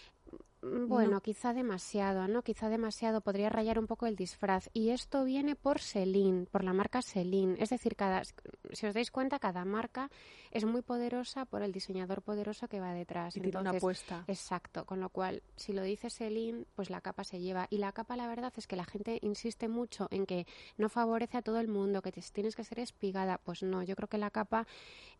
Bueno, 0.62 1.20
quizá 1.20 1.52
demasiado, 1.52 2.26
¿no? 2.28 2.42
Quizá 2.42 2.68
demasiado, 2.68 3.20
podría 3.20 3.48
rayar 3.48 3.78
un 3.78 3.86
poco 3.86 4.06
el 4.06 4.16
disfraz. 4.16 4.68
Y 4.72 4.90
esto 4.90 5.25
viene 5.25 5.54
por 5.54 5.80
Celine, 5.80 6.46
por 6.46 6.64
la 6.64 6.72
marca 6.72 7.02
Celine. 7.02 7.56
Es 7.62 7.70
decir, 7.70 7.94
cada, 7.94 8.22
si 8.72 8.86
os 8.86 8.94
dais 8.94 9.10
cuenta, 9.10 9.38
cada 9.38 9.64
marca 9.64 10.10
es 10.50 10.64
muy 10.64 10.82
poderosa 10.82 11.44
por 11.44 11.62
el 11.62 11.72
diseñador 11.72 12.22
poderoso 12.22 12.68
que 12.68 12.80
va 12.80 12.92
detrás. 12.94 13.36
Y 13.36 13.40
tiene 13.40 13.58
una 13.58 13.70
apuesta. 13.78 14.25
Exacto, 14.26 14.84
con 14.86 14.98
lo 15.00 15.10
cual, 15.10 15.42
si 15.56 15.72
lo 15.72 15.82
dice 15.82 16.10
Celine, 16.10 16.64
pues 16.75 16.90
la 16.90 17.00
capa 17.00 17.22
se 17.22 17.38
lleva. 17.38 17.66
Y 17.70 17.78
la 17.78 17.92
capa, 17.92 18.16
la 18.16 18.26
verdad, 18.26 18.52
es 18.56 18.66
que 18.66 18.76
la 18.76 18.84
gente 18.84 19.18
insiste 19.22 19.68
mucho 19.68 20.08
en 20.10 20.26
que 20.26 20.46
no 20.78 20.88
favorece 20.88 21.36
a 21.38 21.42
todo 21.42 21.60
el 21.60 21.68
mundo, 21.68 22.02
que 22.02 22.12
te- 22.12 22.22
tienes 22.32 22.56
que 22.56 22.64
ser 22.64 22.80
espigada. 22.80 23.38
Pues 23.38 23.62
no, 23.62 23.82
yo 23.82 23.94
creo 23.94 24.08
que 24.08 24.18
la 24.18 24.30
capa 24.30 24.66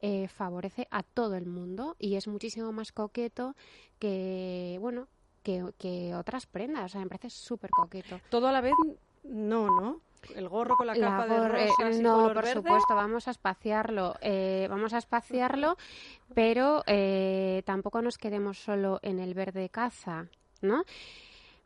eh, 0.01 0.29
favorece 0.29 0.89
a 0.91 1.03
todo 1.03 1.37
el 1.37 1.47
mundo 1.47 1.95
y 1.99 2.17
es 2.17 2.27
muchísimo 2.27 2.73
más 2.73 2.91
coqueto 2.93 3.55
que, 3.99 4.79
bueno, 4.81 5.09
que, 5.47 5.65
que 5.79 6.13
otras 6.17 6.47
prendas. 6.47 6.85
O 6.85 6.89
sea, 6.89 7.01
me 7.01 7.07
parece 7.07 7.31
súper 7.31 7.71
coqueto. 7.71 8.21
Todo 8.29 8.49
a 8.49 8.53
la 8.53 8.61
vez, 8.61 8.75
no, 9.23 9.67
¿no? 9.81 10.01
El 10.35 10.49
gorro 10.49 10.75
con 10.77 10.89
la 10.89 10.95
La 10.97 11.07
capa 11.09 11.27
de 11.29 11.37
eh, 11.37 11.69
rosas 11.79 11.97
y 11.99 12.03
no, 12.03 12.15
color 12.15 12.35
por 12.35 12.43
verde. 12.45 12.55
supuesto, 12.61 12.95
vamos 12.97 13.29
a 13.29 13.31
espaciarlo, 13.31 14.17
eh, 14.21 14.67
vamos 14.69 14.93
a 14.93 14.99
espaciarlo, 14.99 15.77
pero 16.35 16.83
eh, 16.87 17.63
tampoco 17.65 18.03
nos 18.03 18.19
quedemos 18.19 18.59
solo 18.59 18.99
en 19.03 19.21
el 19.21 19.35
verde 19.35 19.69
caza, 19.69 20.27
¿no? 20.63 20.83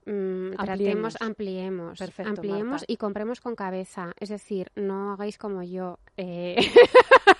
Mm, 0.06 0.52
Ampliemos. 0.58 0.64
tratemos, 1.14 1.16
ampliemos, 1.22 1.98
Perfecto, 1.98 2.30
ampliemos 2.30 2.66
Marta. 2.66 2.84
y 2.88 2.96
compremos 2.96 3.40
con 3.40 3.54
cabeza, 3.54 4.12
es 4.18 4.28
decir, 4.28 4.70
no 4.74 5.12
hagáis 5.12 5.38
como 5.38 5.62
yo. 5.62 5.98
eh, 6.18 6.56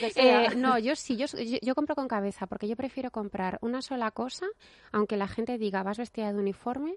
Lo 0.00 0.08
que 0.08 0.10
sea. 0.12 0.44
eh, 0.46 0.54
no, 0.56 0.78
yo 0.78 0.94
sí, 0.96 1.16
yo, 1.16 1.26
yo, 1.26 1.58
yo 1.62 1.74
compro 1.74 1.94
con 1.94 2.08
cabeza 2.08 2.46
porque 2.46 2.68
yo 2.68 2.76
prefiero 2.76 3.10
comprar 3.10 3.58
una 3.62 3.82
sola 3.82 4.10
cosa, 4.10 4.46
aunque 4.92 5.16
la 5.16 5.28
gente 5.28 5.58
diga 5.58 5.82
vas 5.82 5.98
vestida 5.98 6.32
de 6.32 6.38
uniforme 6.38 6.94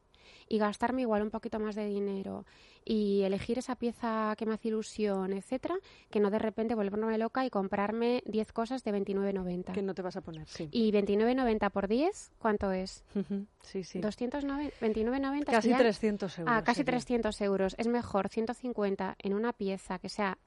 y 0.47 0.57
gastarme 0.59 1.01
igual 1.01 1.21
un 1.23 1.29
poquito 1.31 1.59
más 1.59 1.75
de 1.75 1.85
dinero 1.85 2.45
y 2.83 3.21
elegir 3.21 3.59
esa 3.59 3.75
pieza 3.75 4.33
que 4.37 4.45
me 4.45 4.53
hace 4.53 4.69
ilusión, 4.69 5.33
etcétera, 5.33 5.75
que 6.09 6.19
no 6.19 6.29
de 6.31 6.39
repente 6.39 6.73
volverme 6.75 7.17
loca 7.17 7.45
y 7.45 7.49
comprarme 7.49 8.23
10 8.25 8.51
cosas 8.53 8.83
de 8.83 8.91
29.90. 8.91 9.71
Que 9.73 9.81
no 9.81 9.93
te 9.93 10.01
vas 10.01 10.15
a 10.17 10.21
poner, 10.21 10.47
sí. 10.47 10.67
Y 10.71 10.91
29.90 10.91 11.69
por 11.71 11.87
10, 11.87 12.31
¿cuánto 12.39 12.71
es? 12.71 13.03
Sí, 13.61 13.83
sí. 13.83 13.99
209 13.99 14.73
29.90 14.81 15.45
Casi 15.45 15.61
serían- 15.61 15.79
300 15.79 16.39
euros. 16.39 16.53
Ah, 16.55 16.63
casi 16.63 16.77
sería. 16.77 16.91
300 16.93 17.41
euros. 17.41 17.75
Es 17.77 17.87
mejor 17.87 18.29
150 18.29 19.15
en 19.19 19.33
una 19.33 19.53
pieza 19.53 19.99
que 19.99 20.09
sea 20.09 20.37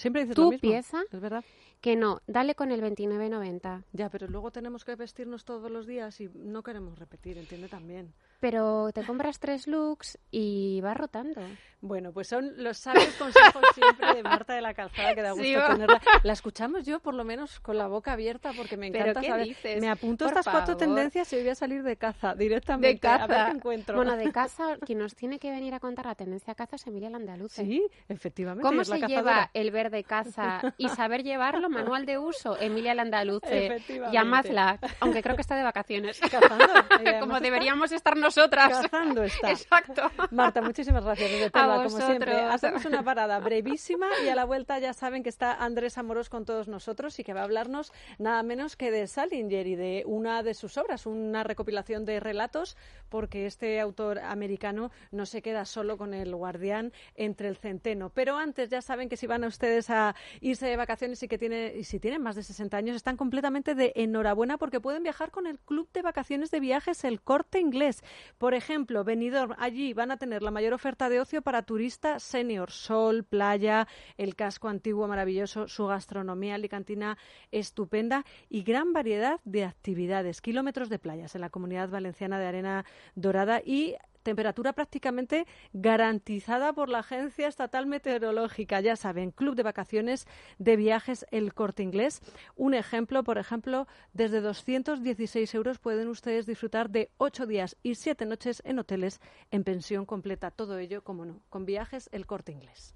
Siempre 0.00 0.22
dices 0.22 0.34
tu 0.36 0.44
lo 0.44 0.50
mismo. 0.50 0.60
pieza 0.70 1.02
Es 1.10 1.20
verdad. 1.20 1.44
que 1.80 1.96
no. 1.96 2.20
Dale 2.26 2.54
con 2.54 2.72
el 2.72 2.80
29.90. 2.82 3.84
Ya, 3.92 4.08
pero 4.10 4.26
luego 4.28 4.50
tenemos 4.50 4.84
que 4.84 4.94
vestirnos 4.96 5.44
todos 5.44 5.70
los 5.70 5.86
días 5.86 6.20
y 6.20 6.28
no 6.34 6.62
queremos 6.62 6.98
repetir, 6.98 7.38
entiende 7.38 7.68
también. 7.68 8.12
Pero 8.40 8.90
te 8.92 9.04
compras 9.04 9.38
tres 9.38 9.66
looks 9.66 10.18
y 10.30 10.80
vas 10.80 10.96
rotando. 10.96 11.40
Bueno, 11.82 12.12
pues 12.12 12.28
son 12.28 12.52
los 12.62 12.76
sabios 12.76 13.08
consejos 13.18 13.62
siempre 13.74 14.14
de 14.14 14.22
Marta 14.22 14.52
de 14.54 14.60
la 14.60 14.74
Calzada, 14.74 15.14
que 15.14 15.22
da 15.22 15.30
gusto 15.32 15.44
Sí, 15.44 15.54
tenerla. 15.54 15.98
La 16.24 16.32
escuchamos 16.34 16.84
yo, 16.84 17.00
por 17.00 17.14
lo 17.14 17.24
menos, 17.24 17.58
con 17.60 17.78
la 17.78 17.86
boca 17.86 18.12
abierta, 18.12 18.52
porque 18.54 18.76
me 18.76 18.90
¿Pero 18.90 19.10
encanta 19.12 19.26
saber. 19.28 19.46
dices? 19.46 19.80
Me 19.80 19.88
apunto 19.88 20.26
Por 20.26 20.32
estas 20.36 20.52
cuatro 20.52 20.76
tendencias 20.76 21.32
y 21.32 21.36
voy 21.36 21.48
a 21.48 21.54
salir 21.54 21.82
de 21.82 21.96
caza 21.96 22.34
directamente. 22.34 23.00
De 23.00 23.08
A 23.08 23.26
ver 23.26 23.28
caza. 23.28 23.44
qué 23.50 23.56
encuentro. 23.56 23.96
Bueno, 23.96 24.14
de 24.16 24.30
caza, 24.30 24.76
quien 24.84 24.98
nos 24.98 25.14
tiene 25.14 25.38
que 25.38 25.50
venir 25.50 25.72
a 25.72 25.80
contar 25.80 26.04
la 26.04 26.14
tendencia 26.14 26.52
a 26.52 26.54
caza 26.56 26.76
es 26.76 26.86
Emilia 26.86 27.08
Landaluce. 27.08 27.64
Sí, 27.64 27.82
efectivamente. 28.10 28.62
¿Cómo 28.68 28.84
se 28.84 28.98
lleva 29.00 29.50
el 29.54 29.70
verde 29.70 30.04
caza 30.04 30.74
y 30.76 30.88
saber 30.90 31.22
llevarlo? 31.22 31.70
Manual 31.70 32.04
de 32.04 32.18
uso, 32.18 32.58
Emilia 32.60 32.92
Landaluce. 32.94 33.78
Llamadla, 34.12 34.78
aunque 35.00 35.22
creo 35.22 35.34
que 35.34 35.42
está 35.42 35.56
de 35.56 35.62
vacaciones. 35.62 36.20
Cazando. 36.20 36.66
Como 37.20 37.40
deberíamos 37.40 37.90
estar 37.92 38.16
nosotras. 38.36 38.88
Cazando 38.88 39.24
está. 39.24 39.50
Exacto. 39.50 40.10
Marta, 40.30 40.62
muchísimas 40.62 41.04
gracias 41.04 41.30
desde 41.30 41.50
Telva, 41.50 41.84
como 41.84 42.00
siempre. 42.00 42.34
Hacemos 42.40 42.84
una 42.84 43.02
parada 43.02 43.38
brevísima 43.40 44.06
y 44.24 44.28
a 44.28 44.34
la 44.34 44.44
vuelta 44.44 44.78
ya 44.78 44.92
saben 44.92 45.22
que 45.22 45.28
está 45.28 45.54
Andrés 45.54 45.98
Amorós 45.98 46.28
con 46.28 46.44
todos 46.44 46.68
nosotros 46.68 47.18
y 47.18 47.24
que 47.24 47.34
va 47.34 47.40
a 47.40 47.44
hablarnos 47.44 47.92
nada 48.18 48.42
menos 48.42 48.76
que 48.76 48.90
de 48.90 49.06
Salinger 49.06 49.66
y 49.66 49.74
de 49.74 50.02
una 50.06 50.42
de 50.42 50.54
sus 50.54 50.78
obras, 50.78 51.06
una 51.06 51.42
recopilación 51.42 52.04
de 52.04 52.20
relatos, 52.20 52.76
porque 53.08 53.46
este 53.46 53.80
autor 53.80 54.20
americano 54.20 54.90
no 55.10 55.26
se 55.26 55.42
queda 55.42 55.64
solo 55.64 55.96
con 55.96 56.14
el 56.14 56.34
guardián 56.34 56.92
entre 57.16 57.48
el 57.48 57.56
centeno. 57.56 58.10
Pero 58.10 58.36
antes 58.36 58.70
ya 58.70 58.82
saben 58.82 59.08
que 59.08 59.16
si 59.16 59.26
van 59.26 59.44
a 59.44 59.48
ustedes 59.48 59.90
a 59.90 60.14
irse 60.40 60.66
de 60.66 60.76
vacaciones 60.76 61.22
y 61.22 61.28
que 61.28 61.38
tiene, 61.38 61.74
y 61.76 61.84
si 61.84 61.98
tienen 61.98 62.22
más 62.22 62.36
de 62.36 62.42
60 62.42 62.76
años, 62.76 62.96
están 62.96 63.16
completamente 63.16 63.74
de 63.74 63.92
enhorabuena 63.96 64.58
porque 64.58 64.80
pueden 64.80 65.02
viajar 65.02 65.30
con 65.30 65.46
el 65.46 65.58
Club 65.58 65.88
de 65.92 66.02
Vacaciones 66.02 66.50
de 66.50 66.60
Viajes 66.60 67.04
El 67.04 67.20
Corte 67.20 67.58
Inglés. 67.58 68.02
Por 68.38 68.54
ejemplo, 68.54 69.04
Benidorm, 69.04 69.54
allí 69.58 69.92
van 69.92 70.10
a 70.10 70.16
tener 70.16 70.42
la 70.42 70.50
mayor 70.50 70.72
oferta 70.72 71.08
de 71.08 71.20
ocio 71.20 71.42
para 71.42 71.62
turistas 71.62 72.22
senior, 72.22 72.70
sol, 72.70 73.24
playa, 73.24 73.86
el 74.16 74.34
casco 74.34 74.68
antiguo 74.68 75.06
maravilloso, 75.08 75.68
su 75.68 75.86
gastronomía 75.86 76.54
alicantina 76.54 77.18
estupenda 77.50 78.24
y 78.48 78.62
gran 78.62 78.92
variedad 78.92 79.40
de 79.44 79.64
actividades, 79.64 80.40
kilómetros 80.40 80.88
de 80.88 80.98
playas 80.98 81.34
en 81.34 81.40
la 81.40 81.50
comunidad 81.50 81.88
valenciana 81.88 82.38
de 82.38 82.46
arena 82.46 82.84
dorada 83.14 83.60
y 83.64 83.96
temperatura 84.22 84.72
prácticamente 84.72 85.46
garantizada 85.72 86.72
por 86.72 86.88
la 86.88 87.00
Agencia 87.00 87.48
Estatal 87.48 87.86
Meteorológica. 87.86 88.80
Ya 88.80 88.96
saben, 88.96 89.30
Club 89.30 89.54
de 89.54 89.62
Vacaciones 89.62 90.26
de 90.58 90.76
Viajes 90.76 91.26
El 91.30 91.54
Corte 91.54 91.82
Inglés. 91.82 92.20
Un 92.56 92.74
ejemplo, 92.74 93.24
por 93.24 93.38
ejemplo, 93.38 93.86
desde 94.12 94.40
216 94.40 95.54
euros 95.54 95.78
pueden 95.78 96.08
ustedes 96.08 96.46
disfrutar 96.46 96.90
de 96.90 97.10
ocho 97.18 97.46
días 97.46 97.76
y 97.82 97.94
siete 97.94 98.26
noches 98.26 98.62
en 98.64 98.78
hoteles 98.78 99.20
en 99.50 99.64
pensión 99.64 100.06
completa. 100.06 100.50
Todo 100.50 100.78
ello, 100.78 101.02
como 101.02 101.24
no, 101.24 101.40
con 101.48 101.66
Viajes 101.66 102.08
El 102.12 102.26
Corte 102.26 102.52
Inglés. 102.52 102.94